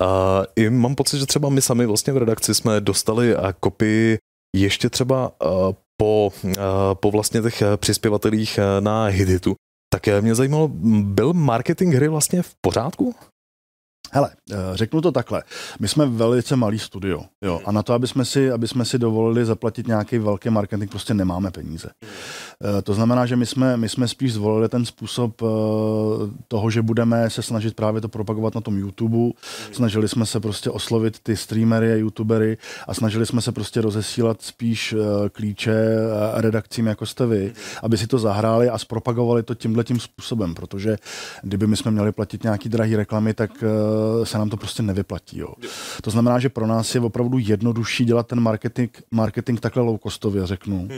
[0.00, 4.18] Uh, I mám pocit, že třeba my sami vlastně v redakci jsme dostali kopii
[4.56, 5.32] ještě třeba
[6.02, 6.58] po, eh,
[6.94, 9.54] po vlastně těch eh, přispěvatelích eh, na Hiditu,
[9.92, 10.68] tak mě zajímalo,
[11.02, 13.14] byl marketing hry vlastně v pořádku?
[14.14, 15.42] Hele, eh, řeknu to takhle.
[15.80, 17.22] My jsme velice malý studio.
[17.42, 20.90] Jo, a na to, aby jsme, si, aby jsme si dovolili zaplatit nějaký velký marketing,
[20.90, 21.90] prostě nemáme peníze.
[22.78, 25.46] Eh, to znamená, že my jsme, my jsme spíš zvolili ten způsob eh,
[26.48, 29.32] toho, že budeme se snažit právě to propagovat na tom YouTube.
[29.72, 32.56] Snažili jsme se prostě oslovit ty streamery a youtubery
[32.88, 34.94] a snažili jsme se prostě rozesílat spíš
[35.32, 35.96] klíče
[36.34, 37.52] redakcím, jako jste vy,
[37.82, 40.96] aby si to zahráli a zpropagovali to tímhle tím způsobem, protože
[41.42, 43.64] kdyby my jsme měli platit nějaký drahý reklamy, tak
[44.24, 45.38] se nám to prostě nevyplatí.
[45.38, 45.54] Jo.
[46.02, 50.46] To znamená, že pro nás je opravdu jednodušší dělat ten marketing, marketing takhle low costově,
[50.46, 50.88] řeknu.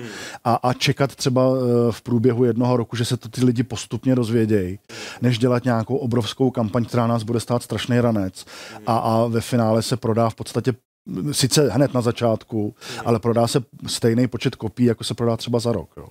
[0.45, 4.15] A, a čekat třeba eh, v průběhu jednoho roku, že se to ty lidi postupně
[4.15, 4.79] rozvědějí,
[5.23, 8.45] než dělat nějakou obrovskou kampaň, která nás bude stát strašný ranec
[8.87, 10.75] a, a ve finále se prodá v podstatě
[11.33, 12.75] sice hned na začátku,
[13.05, 15.91] ale prodá se stejný počet kopií, jako se prodá třeba za rok.
[15.97, 16.09] Jo.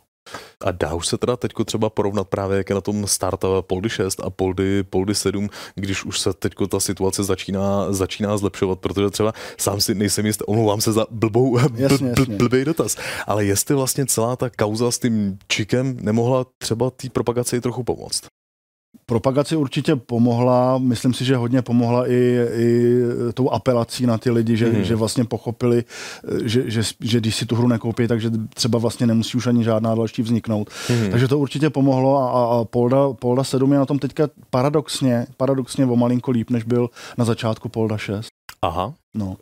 [0.61, 3.89] A dá už se teda teďko třeba porovnat právě, jak je na tom start Poldy
[3.89, 9.09] 6 a Poldy, Poldy 7, když už se teďko ta situace začíná, začíná zlepšovat, protože
[9.09, 12.97] třeba sám si nejsem jist, omlouvám se za blbou, jasně, bl, bl, blbý dotaz,
[13.27, 18.21] ale jestli vlastně celá ta kauza s tím čikem nemohla třeba té propagaci trochu pomoct?
[19.05, 22.99] Propagaci určitě pomohla, myslím si, že hodně pomohla i, i
[23.33, 24.83] tou apelací na ty lidi, že, mm.
[24.83, 25.83] že vlastně pochopili,
[26.43, 29.95] že, že, že když si tu hru nekoupí, takže třeba vlastně nemusí už ani žádná
[29.95, 30.69] další vzniknout.
[30.89, 31.11] Mm.
[31.11, 35.85] Takže to určitě pomohlo a, a Polda, Polda 7 je na tom teďka paradoxně, paradoxně
[35.85, 38.27] o malinko líp, než byl na začátku Polda 6.
[38.61, 38.93] Aha.
[39.13, 39.37] No.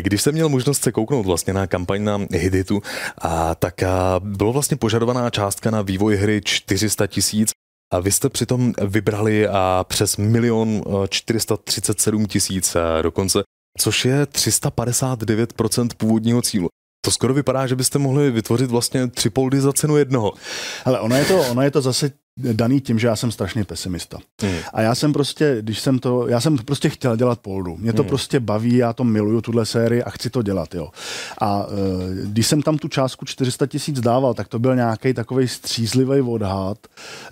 [0.00, 2.82] Když jsem měl možnost se kouknout vlastně na kampaň na Hiditu,
[3.18, 7.50] a tak a bylo vlastně požadovaná částka na vývoj hry 400 tisíc
[7.92, 13.42] a vy jste přitom vybrali a přes milion 437 tisíc dokonce,
[13.78, 16.68] což je 359% původního cílu.
[17.04, 20.32] To skoro vypadá, že byste mohli vytvořit vlastně tři poldy za cenu jednoho.
[20.84, 24.18] Ale ono je to, ono je to zase daný tím, že já jsem strašně pesimista.
[24.42, 24.54] Hmm.
[24.72, 27.76] A já jsem prostě, když jsem to, já jsem prostě chtěl dělat poldu.
[27.76, 28.08] Mě to hmm.
[28.08, 30.88] prostě baví, já to miluju, tuhle sérii a chci to dělat, jo.
[31.40, 35.48] A e, když jsem tam tu částku 400 tisíc dával, tak to byl nějaký takový
[35.48, 36.78] střízlivý odhad.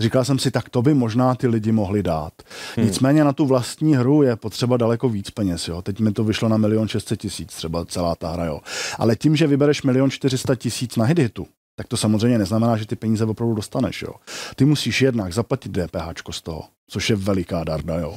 [0.01, 2.33] Říkal jsem si, tak to by možná ty lidi mohli dát.
[2.77, 2.87] Hmm.
[2.87, 5.83] Nicméně na tu vlastní hru je potřeba daleko víc peněz, jo.
[5.83, 8.61] Teď mi to vyšlo na milion 600 tisíc, třeba celá ta hra, jo.
[8.99, 11.47] Ale tím, že vybereš milion 400 tisíc na hiditu,
[11.77, 14.03] tak to samozřejmě neznamená, že ty peníze opravdu dostaneš.
[14.03, 14.15] Jo.
[14.57, 17.99] Ty musíš jednak zaplatit DPH z toho, což je veliká darda.
[17.99, 18.17] Jo.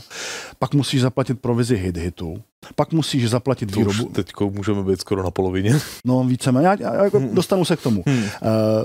[0.59, 2.43] Pak musíš zaplatit provizi hit hitu,
[2.75, 4.09] pak musíš zaplatit to výrobu.
[4.09, 5.79] Teď můžeme být skoro na polovině.
[6.05, 7.35] No víceméně, já, já jako hmm.
[7.35, 8.03] dostanu se k tomu.
[8.07, 8.17] Hmm.
[8.17, 8.29] Uh,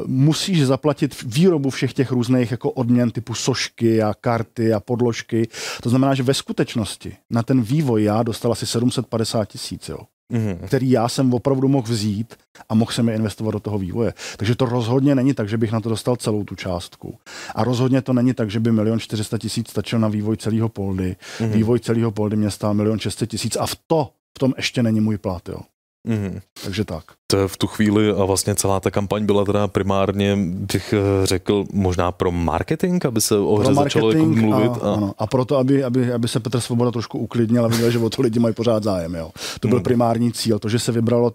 [0.06, 5.48] musíš zaplatit výrobu všech těch různých jako odměn typu sošky a karty a podložky.
[5.82, 9.88] To znamená, že ve skutečnosti na ten vývoj já dostal asi 750 tisíc.
[9.88, 9.98] Jo
[10.30, 10.58] mm-hmm.
[10.66, 12.34] který já jsem opravdu mohl vzít
[12.68, 14.14] a mohl jsem je investovat do toho vývoje.
[14.36, 17.18] Takže to rozhodně není tak, že bych na to dostal celou tu částku.
[17.54, 21.16] A rozhodně to není tak, že by milion 400 tisíc stačil na vývoj celého poldy.
[21.38, 21.50] Mm-hmm.
[21.50, 25.00] Vývoj celého poldy mě stál milion 600 tisíc a v to v tom ještě není
[25.00, 25.48] můj plat.
[25.48, 25.60] Jo.
[26.06, 26.40] Mm.
[26.64, 27.04] Takže tak.
[27.26, 31.64] To v tu chvíli a vlastně celá ta kampaň byla teda primárně, bych eh, řekl,
[31.72, 34.72] možná pro marketing, aby se o hře začalo jako mluvit.
[34.82, 34.94] A, a...
[34.94, 38.10] Ano, a proto, aby, aby, aby se Petr Svoboda trošku uklidnil a viděl, že o
[38.10, 39.14] to lidi mají pořád zájem.
[39.14, 39.30] Jo.
[39.60, 39.84] To byl mm.
[39.84, 40.58] primární cíl.
[40.58, 41.32] To, že se vybralo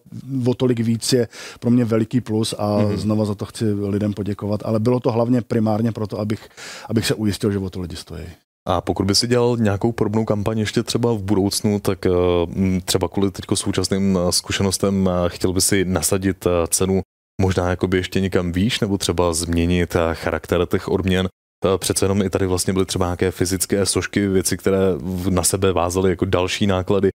[0.48, 1.28] o tolik víc, je
[1.60, 2.98] pro mě veliký plus a mm.
[2.98, 4.62] znova za to chci lidem poděkovat.
[4.66, 6.50] Ale bylo to hlavně primárně proto, abych,
[6.90, 8.26] abych se ujistil, že o to lidi stojí.
[8.68, 12.12] A pokud by si dělal nějakou podobnou kampaň ještě třeba v budoucnu, tak eh,
[12.86, 17.02] třeba kvůli teď současným eh, zkušenostem eh, chtěl by si nasadit cenu
[17.42, 21.28] možná jakoby ještě někam výš, nebo třeba změnit charakter těch odměn.
[21.78, 24.78] Přece jenom i tady vlastně byly třeba nějaké fyzické složky, věci, které
[25.30, 27.10] na sebe vázaly jako další náklady,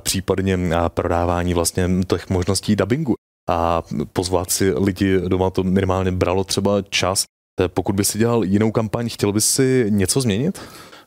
[0.00, 3.14] případně prodávání vlastně těch možností dubbingu.
[3.50, 3.82] A
[4.12, 7.24] pozvat si lidi doma to minimálně bralo třeba čas.
[7.66, 10.60] Pokud by si dělal jinou kampaň, chtěl bys si něco změnit?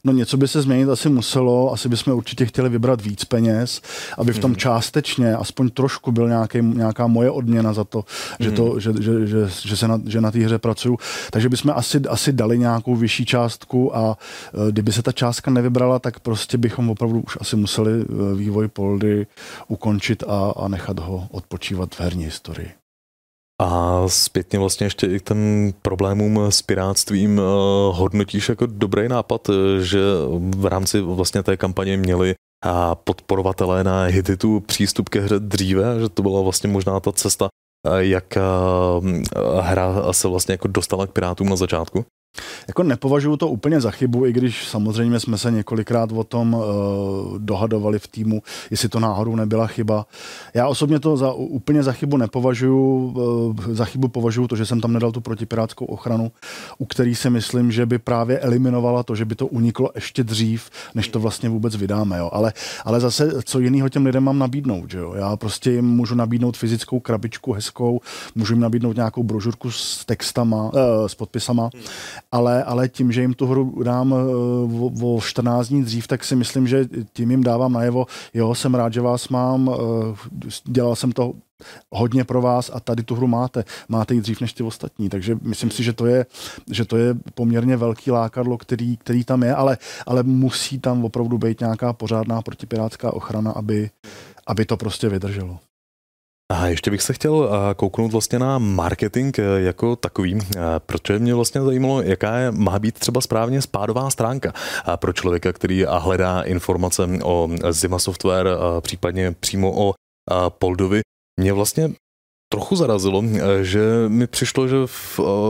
[0.03, 3.81] No něco by se změnit asi muselo, asi bychom určitě chtěli vybrat víc peněz,
[4.17, 4.57] aby v tom mhm.
[4.57, 7.97] částečně, aspoň trošku byl nějaký, nějaká moje odměna za to,
[8.39, 8.45] mm.
[8.45, 8.79] že, to mhm.
[8.79, 10.97] že, že, že, že, se na, že na té hře pracuju.
[11.31, 14.17] Takže bychom asi, asi dali nějakou vyšší částku a
[14.67, 18.67] e, kdyby se ta částka nevybrala, tak prostě bychom opravdu už asi museli e, vývoj
[18.67, 19.27] Poldy
[19.67, 22.80] ukončit a, a nechat ho odpočívat v herní historii.
[23.61, 27.43] A zpětně vlastně ještě i ten problémům s pirátstvím eh,
[27.91, 29.99] hodnotíš jako dobrý nápad, eh, že
[30.55, 32.35] v rámci vlastně té kampaně měli
[32.65, 37.47] a podporovatelé na Hititu přístup ke hře dříve, že to byla vlastně možná ta cesta,
[37.87, 38.37] eh, jak
[39.59, 42.05] hra se vlastně jako dostala k pirátům na začátku?
[42.67, 46.63] Jako nepovažuji to úplně za chybu, i když samozřejmě jsme se několikrát o tom uh,
[47.37, 50.05] dohadovali v týmu, jestli to náhodou nebyla chyba.
[50.53, 53.11] Já osobně to za, úplně za chybu nepovažuji.
[53.11, 56.31] Uh, za chybu považuji to, že jsem tam nedal tu protipirátskou ochranu,
[56.77, 60.69] u který si myslím, že by právě eliminovala to, že by to uniklo ještě dřív,
[60.95, 62.17] než to vlastně vůbec vydáme.
[62.17, 62.29] Jo.
[62.33, 62.53] Ale,
[62.85, 64.91] ale zase, co jiného těm lidem mám nabídnout.
[64.91, 65.13] Že jo?
[65.13, 68.01] Já prostě jim můžu nabídnout fyzickou krabičku hezkou,
[68.35, 70.71] můžu jim nabídnout nějakou brožurku s textama, uh,
[71.07, 71.69] s podpisama
[72.31, 74.17] ale, ale tím, že jim tu hru dám eh,
[75.03, 78.75] o, o 14 dní dřív, tak si myslím, že tím jim dávám najevo, jo, jsem
[78.75, 81.33] rád, že vás mám, eh, dělal jsem to
[81.91, 83.63] hodně pro vás a tady tu hru máte.
[83.89, 86.25] Máte ji dřív než ty ostatní, takže myslím si, že to je,
[86.71, 91.37] že to je poměrně velký lákadlo, který, který tam je, ale, ale musí tam opravdu
[91.37, 93.89] být nějaká pořádná protipirátská ochrana, aby,
[94.47, 95.59] aby to prostě vydrželo.
[96.51, 101.33] A ještě bych se chtěl kouknout vlastně na marketing e, jako takový, e, protože mě
[101.35, 104.53] vlastně zajímalo, jaká je, má být třeba správně spádová stránka
[104.95, 108.47] pro člověka, který hledá informace o Zima Software,
[108.81, 109.93] případně přímo o
[110.49, 111.01] Poldovi.
[111.39, 111.89] Mě vlastně
[112.53, 113.23] trochu zarazilo,
[113.61, 114.75] že mi přišlo, že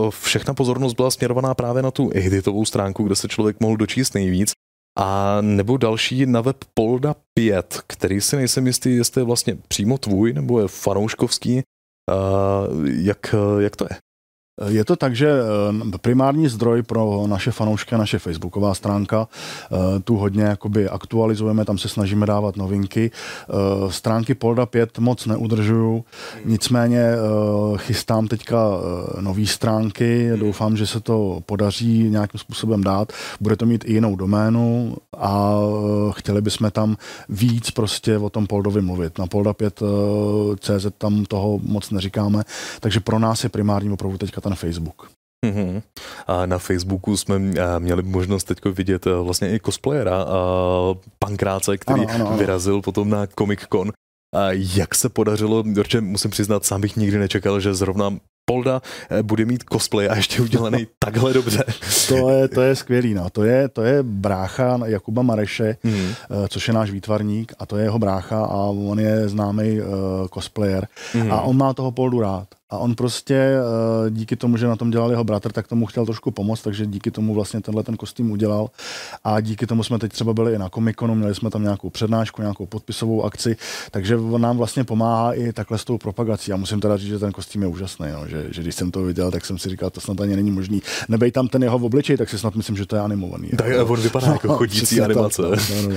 [0.09, 4.51] všechna pozornost byla směrovaná právě na tu editovou stránku, kde se člověk mohl dočíst nejvíc
[4.99, 9.97] a nebo další na web Polda 5, který si nejsem jistý, jestli je vlastně přímo
[9.97, 11.61] tvůj, nebo je fanouškovský.
[12.11, 13.97] Uh, jak, jak to je?
[14.67, 19.27] Je to tak, že eh, primární zdroj pro naše fanoušky naše facebooková stránka.
[19.27, 23.11] Eh, tu hodně jakoby aktualizujeme, tam se snažíme dávat novinky.
[23.11, 23.53] Eh,
[23.91, 26.05] stránky Polda 5 moc neudržuju,
[26.45, 27.11] nicméně
[27.77, 28.57] chystám teďka
[29.19, 33.13] nové stránky, doufám, že se to podaří nějakým způsobem dát.
[33.41, 35.55] Bude to mít i jinou doménu a
[36.11, 36.97] chtěli bychom tam
[37.29, 39.17] víc prostě o tom Poldovi mluvit.
[39.17, 39.83] Na Polda 5
[40.59, 42.43] CZ tam toho moc neříkáme,
[42.79, 45.11] takže pro nás je primární opravdu teďka ten Facebook.
[45.45, 45.81] Mm-hmm.
[46.27, 47.39] A na Facebooku jsme
[47.79, 50.25] měli možnost teď vidět e, vlastně i cosplayera
[51.19, 52.37] Pankráce, který ano, ano, ano.
[52.37, 53.91] vyrazil potom na Comic Con.
[54.35, 59.23] A jak se podařilo, protože musím přiznat, sám bych nikdy nečekal, že zrovna Polda e,
[59.23, 61.63] bude mít cosplay a ještě udělaný takhle dobře.
[62.07, 63.29] To je, to je skvělý, no.
[63.29, 66.13] To je, to je brácha Jakuba Mareše, mm.
[66.49, 69.87] což je náš výtvarník a to je jeho brácha a on je známý uh,
[70.33, 71.31] cosplayer mm.
[71.31, 72.47] a on má toho Poldu rád.
[72.71, 76.05] A on prostě eh, díky tomu, že na tom dělal jeho bratr, tak tomu chtěl
[76.05, 78.69] trošku pomoct, takže díky tomu vlastně tenhle ten kostým udělal.
[79.23, 82.41] A díky tomu jsme teď třeba byli i na Comiconu, měli jsme tam nějakou přednášku,
[82.41, 83.57] nějakou podpisovou akci,
[83.91, 86.53] takže on nám vlastně pomáhá i takhle s tou propagací.
[86.53, 89.03] A musím teda říct, že ten kostým je úžasný, no, že, že, když jsem to
[89.03, 90.81] viděl, tak jsem si říkal, to snad ani není možný.
[91.09, 93.49] Nebej tam ten jeho v obličej, tak si snad myslím, že to je animovaný.
[93.49, 93.93] Tak jako.
[93.93, 95.41] on vypadá jako chodící animace.
[95.41, 95.95] Tak, no, no, no.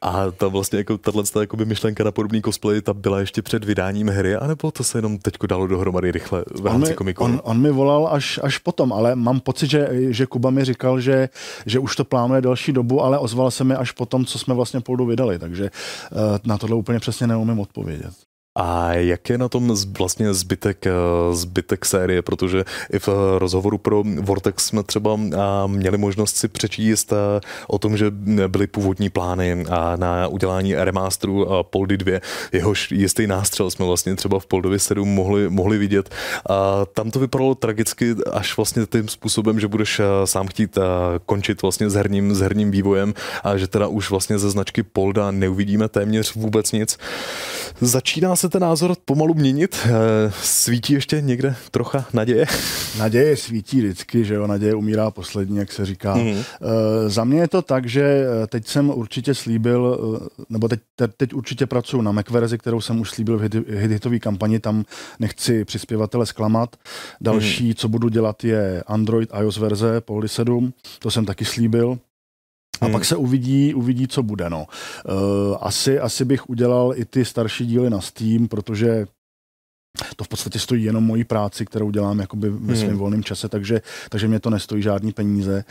[0.00, 4.08] A ta vlastně jako tato jakoby myšlenka na podobný cosplay, ta byla ještě před vydáním
[4.08, 7.24] hry, anebo to se jenom teďko dalo dohromady rychle v rámci komiku?
[7.24, 11.00] On, on, mi volal až, až potom, ale mám pocit, že, že Kuba mi říkal,
[11.00, 11.28] že,
[11.66, 14.80] že už to plánuje další dobu, ale ozval se mi až potom, co jsme vlastně
[14.80, 15.70] půjdu vydali, takže
[16.12, 18.14] uh, na tohle úplně přesně neumím odpovědět.
[18.56, 20.84] A jak je na tom vlastně zbytek,
[21.32, 25.18] zbytek série, protože i v rozhovoru pro Vortex jsme třeba
[25.66, 27.12] měli možnost si přečíst
[27.68, 28.10] o tom, že
[28.48, 29.64] byly původní plány
[29.96, 32.20] na udělání remasteru Poldy 2,
[32.52, 36.10] jehož jistý nástřel jsme vlastně třeba v Poldovi 7 mohli, mohli vidět.
[36.50, 40.78] A tam to vypadalo tragicky až vlastně tím způsobem, že budeš sám chtít
[41.26, 45.30] končit vlastně s herním, s herním vývojem a že teda už vlastně ze značky Polda
[45.30, 46.98] neuvidíme téměř vůbec nic.
[47.80, 49.78] Začíná se ten názor pomalu měnit?
[49.84, 49.90] Eh,
[50.42, 52.46] svítí ještě někde trocha naděje?
[52.98, 56.14] Naděje svítí vždycky, že jo, naděje umírá poslední, jak se říká.
[56.14, 56.42] Mm.
[57.06, 59.98] Za mě je to tak, že eh, teď jsem určitě slíbil,
[60.48, 60.80] nebo teď,
[61.16, 64.84] teď určitě pracuji na Mac verzi, kterou jsem už slíbil v hit, hitové kampani, tam
[65.18, 66.76] nechci přispěvatele zklamat.
[67.20, 67.74] Další, mm.
[67.74, 71.98] co budu dělat, je Android iOS verze Poldy 7, to jsem taky slíbil.
[72.80, 72.92] A hmm.
[72.92, 74.50] pak se uvidí, uvidí, co bude.
[74.50, 74.66] No.
[75.04, 79.06] Uh, asi, asi bych udělal i ty starší díly na Steam, protože
[80.16, 82.98] to v podstatě stojí jenom moji práci, kterou dělám jakoby ve svém hmm.
[82.98, 85.64] volném čase, takže, takže mě to nestojí žádný peníze.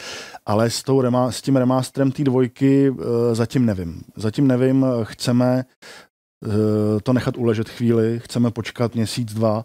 [0.46, 2.98] Ale s, tou rema, s tím remasterem té dvojky uh,
[3.34, 4.02] zatím nevím.
[4.16, 5.66] Zatím nevím, chceme
[6.46, 6.54] uh,
[7.04, 9.64] to nechat uležet chvíli, chceme počkat měsíc, dva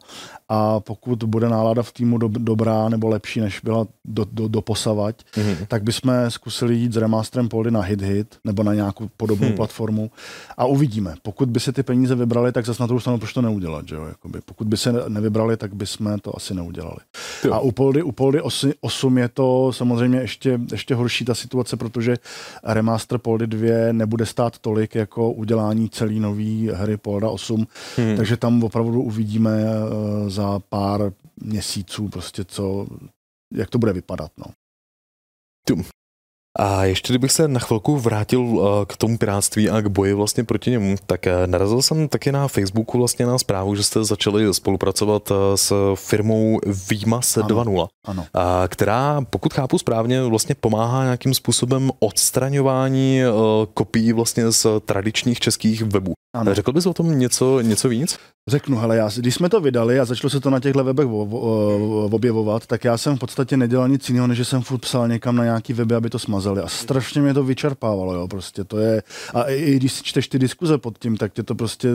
[0.49, 4.63] a pokud bude nálada v týmu do, dobrá nebo lepší, než byla do, do, do
[4.63, 5.67] posavať, mm-hmm.
[5.69, 9.57] tak bychom zkusili jít s remasterem Poldy na Hit Hit nebo na nějakou podobnou hmm.
[9.57, 10.11] platformu
[10.57, 11.15] a uvidíme.
[11.23, 13.89] Pokud by se ty peníze vybrali, tak zase na druhou stranu proč to neudělat.
[13.89, 14.05] Že jo?
[14.05, 16.99] Jakoby, pokud by se nevybrali, tak bychom to asi neudělali.
[17.45, 17.53] Jo.
[17.53, 18.41] A u Poldy, u Poldy
[18.81, 22.17] 8 je to samozřejmě ještě, ještě horší ta situace, protože
[22.65, 28.17] remaster Poldy 2 nebude stát tolik jako udělání celý nový hry Polda 8, hmm.
[28.17, 31.13] takže tam opravdu uvidíme uh, za pár
[31.43, 32.87] měsíců prostě co,
[33.55, 34.33] jak to bude vypadat.
[34.39, 34.47] No.
[36.59, 40.45] A ještě kdybych se na chvilku vrátil eh, k tomu pirátství a k boji vlastně
[40.45, 44.55] proti němu, tak eh, narazil jsem taky na Facebooku vlastně na zprávu, že jste začali
[44.55, 46.61] spolupracovat eh, s firmou
[46.91, 48.27] Výmas 2.0, ano.
[48.69, 53.21] která, pokud chápu správně, vlastně pomáhá nějakým způsobem odstraňování
[53.75, 56.13] kopií vlastně z tradičních českých webů.
[56.39, 56.55] Ano.
[56.55, 58.19] Řekl bys o tom něco, něco víc?
[58.49, 61.07] Řeknu, hele, já, když jsme to vydali a začalo se to na těchto webech
[62.11, 65.37] objevovat, tak já jsem v podstatě nedělal nic jiného, než že jsem furt psal někam
[65.37, 66.63] na nějaký weby, aby to smazali.
[66.63, 69.03] A strašně mě to vyčerpávalo, jo, prostě to je,
[69.35, 71.89] a i když si čteš ty diskuze pod tím, tak tě to prostě,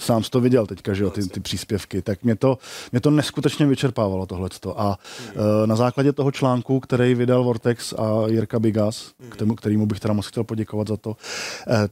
[0.00, 2.58] sám jsi to viděl teďka, že jo, ty, ty příspěvky, tak mě to,
[2.92, 4.80] mě to neskutečně vyčerpávalo tohleto.
[4.80, 4.98] A
[5.34, 10.00] uh, na základě toho článku, který vydal Vortex a Jirka Bigas, k tomu, kterýmu bych
[10.00, 11.16] teda moc chtěl poděkovat za to, uh,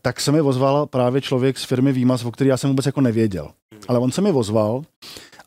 [0.02, 3.00] tak se mi ozval právě člověk z firmy Výmas, o který já jsem vůbec jako
[3.00, 3.50] nevěděl.
[3.88, 4.82] Ale on se mi ozval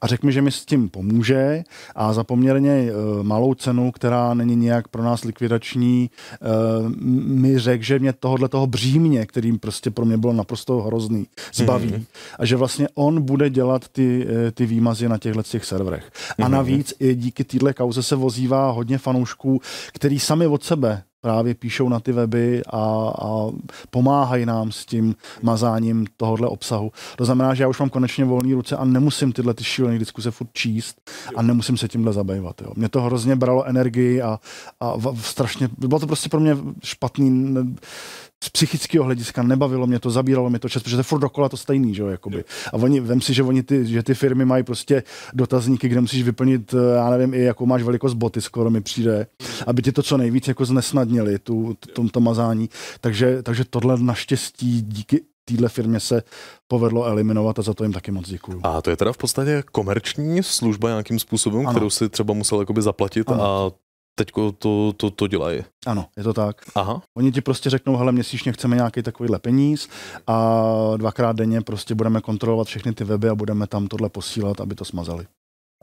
[0.02, 1.64] a řekl mi, že mi s tím pomůže
[1.96, 6.10] a za poměrně uh, malou cenu, která není nějak pro nás likvidační,
[6.42, 6.90] uh,
[7.26, 11.90] mi řekl, že mě tohohle toho břímě, kterým prostě pro mě bylo naprosto hrozný, zbaví
[11.90, 12.06] mm-hmm.
[12.40, 16.12] a že vlastně on bude dělat ty, uh, ty výmazy na těchto těch serverech.
[16.12, 16.46] Mm-hmm.
[16.46, 19.62] A navíc i díky téhle kauze se vozívá hodně fanoušků,
[19.94, 23.48] který sami od sebe právě píšou na ty weby a, a
[23.90, 26.92] pomáhají nám s tím mazáním tohohle obsahu.
[27.16, 30.32] To znamená, že já už mám konečně volné ruce a nemusím tyhle ty šílené diskuse
[30.32, 32.62] furt číst a nemusím se tímhle zabývat.
[32.62, 32.72] Jo.
[32.76, 34.40] Mě to hrozně bralo energii a,
[34.80, 37.56] a v, strašně, bylo to prostě pro mě špatný
[38.44, 41.50] z psychického hlediska nebavilo mě to, zabíralo mě to čas, protože to je furt dokola
[41.50, 42.44] to stejný, že jo, jakoby.
[42.74, 46.24] A oni, vem si, že oni ty, že ty firmy mají prostě dotazníky, kde musíš
[46.24, 49.28] vyplnit, eh, já nevím, i jakou máš velikost boty, skoro mi přijde,
[49.68, 52.70] aby ti to co nejvíc jako znesnadnili, tu, to, to mazání.
[53.02, 56.24] Takže, takže tohle naštěstí díky téhle firmě se
[56.68, 58.60] povedlo eliminovat a za to jim taky moc děkuju.
[58.64, 61.72] A to je teda v podstatě komerční služba nějakým způsobem, ano.
[61.72, 63.44] kterou si třeba musel jakoby zaplatit ano.
[63.44, 63.72] a
[64.18, 65.64] teď to, to, to dělají.
[65.86, 66.62] Ano, je to tak.
[66.76, 67.02] Aha.
[67.18, 69.90] Oni ti prostě řeknou, hele, měsíčně chceme nějaký takovýhle peníz
[70.28, 70.64] a
[70.98, 74.86] dvakrát denně prostě budeme kontrolovat všechny ty weby a budeme tam tohle posílat, aby to
[74.86, 75.26] smazali.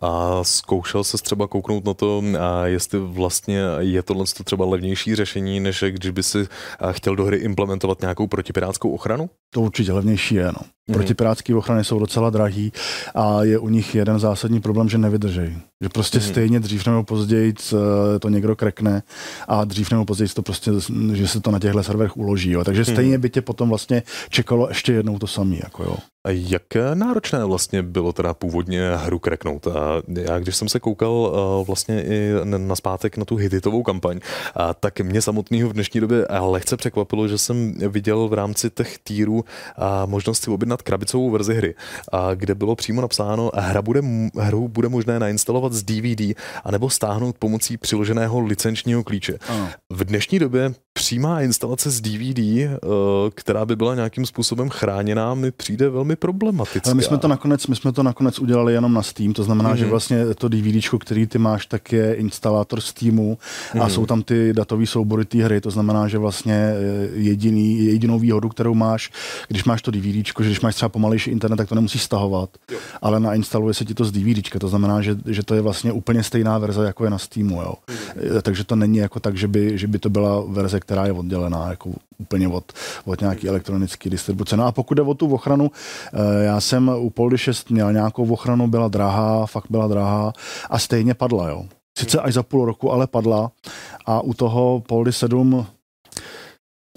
[0.03, 5.61] A zkoušel se třeba kouknout na to, a jestli vlastně je tohle třeba levnější řešení,
[5.61, 6.49] než když by si
[6.91, 9.31] chtěl do hry implementovat nějakou protipirátskou ochranu?
[9.51, 10.61] To určitě levnější je, no.
[10.89, 10.95] Mm.
[10.95, 12.73] Protipirátské ochrany jsou docela drahý
[13.15, 15.57] a je u nich jeden zásadní problém, že nevydržejí.
[15.85, 16.25] Že prostě mm.
[16.25, 19.03] stejně dřív nebo později eh, to někdo krekne
[19.49, 20.71] a dřív nebo později to prostě,
[21.13, 22.51] že se to na těchto serverech uloží.
[22.51, 22.65] Jo.
[22.65, 22.85] Takže mm.
[22.85, 25.57] stejně by tě potom vlastně čekalo ještě jednou to samé.
[25.57, 25.97] Jako jo.
[26.27, 26.63] A jak
[26.95, 29.67] náročné vlastně bylo teda původně hru kreknout?
[29.67, 34.21] A já když jsem se koukal eh, vlastně i na zpátek na tu hititovou kampaň,
[34.55, 38.99] a tak mě samotného v dnešní době lehce překvapilo, že jsem viděl v rámci těch
[38.99, 39.45] týrů
[40.07, 41.75] možnost si objednat krabicovou verzi hry,
[42.35, 44.01] kde bylo přímo napsáno, hra bude,
[44.41, 49.39] hru bude možné nainstalovat z DVD anebo stáhnout pomocí přiloženého licenčního klíče.
[49.49, 49.71] Ano.
[49.91, 52.79] V dnešní době přímá instalace z DVD, eh,
[53.35, 56.91] která by byla nějakým způsobem chráněná, mi přijde velmi problematická.
[56.91, 59.73] Ale my jsme to nakonec, my jsme to nakonec udělali jenom na Steam, to znamená,
[59.73, 59.77] mm-hmm.
[59.77, 59.91] že mhm.
[59.91, 63.39] vlastně to DVD, který ty máš, tak je instalátor Steamu
[63.73, 63.89] a mm-hmm.
[63.89, 68.49] jsou tam ty datové soubory té hry, to znamená, že vlastně eh, jediný, jedinou výhodu,
[68.49, 69.11] kterou máš,
[69.49, 72.79] když máš to DVD, že když máš třeba pomalejší internet, tak to nemusíš stahovat, jo.
[73.03, 76.23] ale nainstaluje se ti to z DVD, to znamená, že, že to je vlastně úplně
[76.23, 77.63] stejná verze, jako je na Steamu.
[77.63, 77.75] Jo.
[77.87, 78.43] Mm-hmm.
[78.43, 81.71] Takže to není jako tak, že by, že by to byla verze, která je oddělená
[81.71, 82.73] jako úplně od,
[83.05, 84.57] od nějaký elektronické distribuce.
[84.57, 88.33] No a pokud jde o tu ochranu, eh, já jsem u Poldy 6 měl nějakou
[88.33, 90.33] ochranu, byla drahá, fakt byla drahá
[90.71, 91.65] a stejně padla, jo.
[91.99, 93.51] Sice až za půl roku, ale padla
[94.07, 95.67] a u toho Poldy 7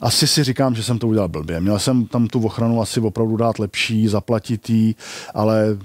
[0.02, 1.60] asi si říkám, že jsem to udělal blbě.
[1.60, 4.96] Měl jsem tam tu ochranu asi opravdu dát lepší, zaplatit jí,
[5.34, 5.78] ale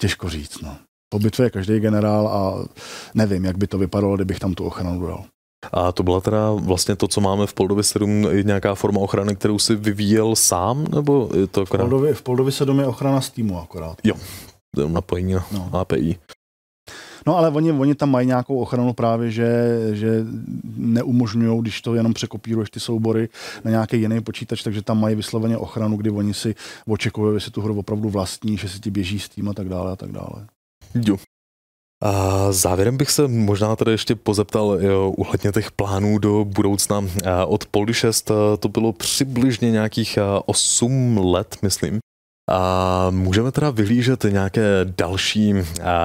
[0.00, 0.60] těžko říct.
[0.60, 0.76] No.
[1.08, 2.68] Po bitvě je každý generál a
[3.14, 5.24] nevím, jak by to vypadalo, kdybych tam tu ochranu dal.
[5.72, 9.58] A to byla teda vlastně to, co máme v Poldovi 7, nějaká forma ochrany, kterou
[9.58, 11.84] si vyvíjel sám, nebo je to akorát?
[11.84, 13.98] V Poldovi, v Poldovi 7 je ochrana z týmu akorát.
[14.04, 14.14] Jo,
[14.88, 15.70] napojení na no.
[15.72, 16.18] API.
[17.26, 20.24] No ale oni, oni tam mají nějakou ochranu právě, že, že
[20.76, 23.28] neumožňují, když to jenom překopíruješ ty soubory
[23.64, 26.54] na nějaký jiný počítač, takže tam mají vysloveně ochranu, kdy oni si
[26.86, 29.92] očekují, jestli tu hru opravdu vlastní, že si ti běží s tím a tak dále
[29.92, 30.46] a tak dále.
[30.94, 31.16] Jo.
[32.02, 34.78] A závěrem bych se možná tady ještě pozeptal
[35.16, 37.04] uhledně těch plánů do budoucna.
[37.46, 41.98] Od Poldy 6 to bylo přibližně nějakých 8 let, myslím.
[42.50, 44.62] A můžeme teda vyhlížet nějaké
[44.96, 45.54] další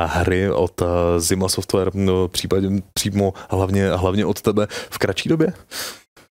[0.05, 0.81] hry od
[1.17, 5.53] Zima Software, no, případně přímo hlavně, hlavně od tebe v kratší době?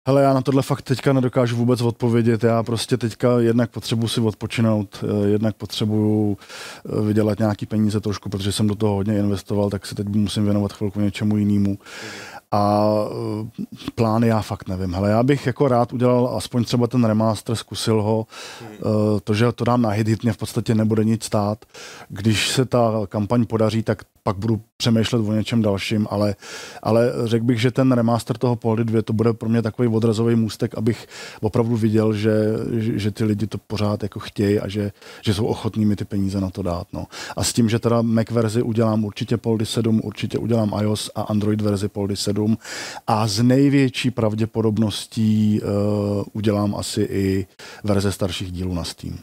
[0.09, 2.43] Hele, já na tohle fakt teďka nedokážu vůbec odpovědět.
[2.43, 8.29] Já prostě teďka jednak potřebuji si odpočinout, eh, jednak potřebuju eh, vydělat nějaký peníze trošku,
[8.29, 11.77] protože jsem do toho hodně investoval, tak se teď musím věnovat chvilku něčemu jinému.
[12.51, 12.91] A
[13.59, 14.93] eh, plány já fakt nevím.
[14.93, 18.27] Hele, já bych jako rád udělal aspoň třeba ten remaster, zkusil ho.
[18.59, 19.19] Hmm.
[19.23, 21.65] To, že to dám na hit, hit mě v podstatě nebude nic stát.
[22.09, 26.35] Když se ta kampaň podaří, tak pak budu přemýšlet o něčem dalším, ale,
[26.83, 30.35] ale řekl bych, že ten remaster toho Poldy 2 to bude pro mě takový odrazový
[30.35, 31.07] můstek, abych
[31.41, 32.33] opravdu viděl, že,
[32.71, 34.91] že, že ty lidi to pořád jako chtějí a že,
[35.21, 36.87] že jsou ochotní mi ty peníze na to dát.
[36.93, 37.05] No.
[37.37, 41.21] A s tím, že teda Mac verzi udělám určitě Poldy 7, určitě udělám iOS a
[41.21, 42.38] Android verzi Poldy 7
[43.07, 47.47] a z největší pravděpodobností uh, udělám asi i
[47.83, 49.19] verze starších dílů na Steam.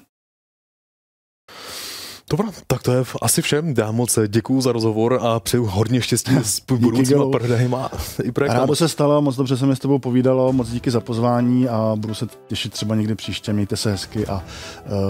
[2.30, 3.74] Dobro, tak to je asi všem.
[3.78, 7.90] Já moc děkuju za rozhovor a přeju hodně štěstí s budoucíma prodejma
[8.22, 8.60] i projektem.
[8.60, 11.92] Rádo se stalo, moc dobře se mi s tebou povídalo, moc díky za pozvání a
[11.96, 13.52] budu se těšit třeba někdy příště.
[13.52, 14.44] Mějte se hezky a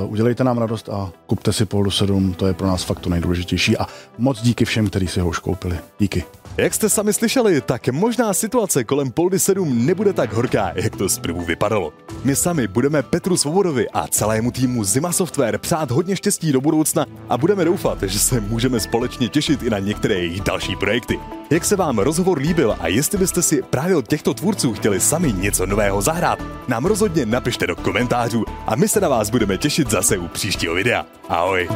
[0.04, 3.10] uh, udělejte nám radost a kupte si Poldu 7, to je pro nás fakt to
[3.10, 3.86] nejdůležitější a
[4.18, 5.78] moc díky všem, kteří si ho už koupili.
[5.98, 6.24] Díky.
[6.56, 11.08] Jak jste sami slyšeli, tak možná situace kolem Poldy 7 nebude tak horká, jak to
[11.08, 11.92] zprvu vypadalo.
[12.24, 17.06] My sami budeme Petru Svobodovi a celému týmu Zima Software přát hodně štěstí do budoucna
[17.28, 21.18] a budeme doufat, že se můžeme společně těšit i na některé jejich další projekty.
[21.50, 25.32] Jak se vám rozhovor líbil a jestli byste si právě od těchto tvůrců chtěli sami
[25.32, 26.38] něco nového zahrát,
[26.68, 30.74] nám rozhodně napište do komentářů a my se na vás budeme těšit zase u příštího
[30.74, 31.06] videa.
[31.28, 31.68] Ahoj!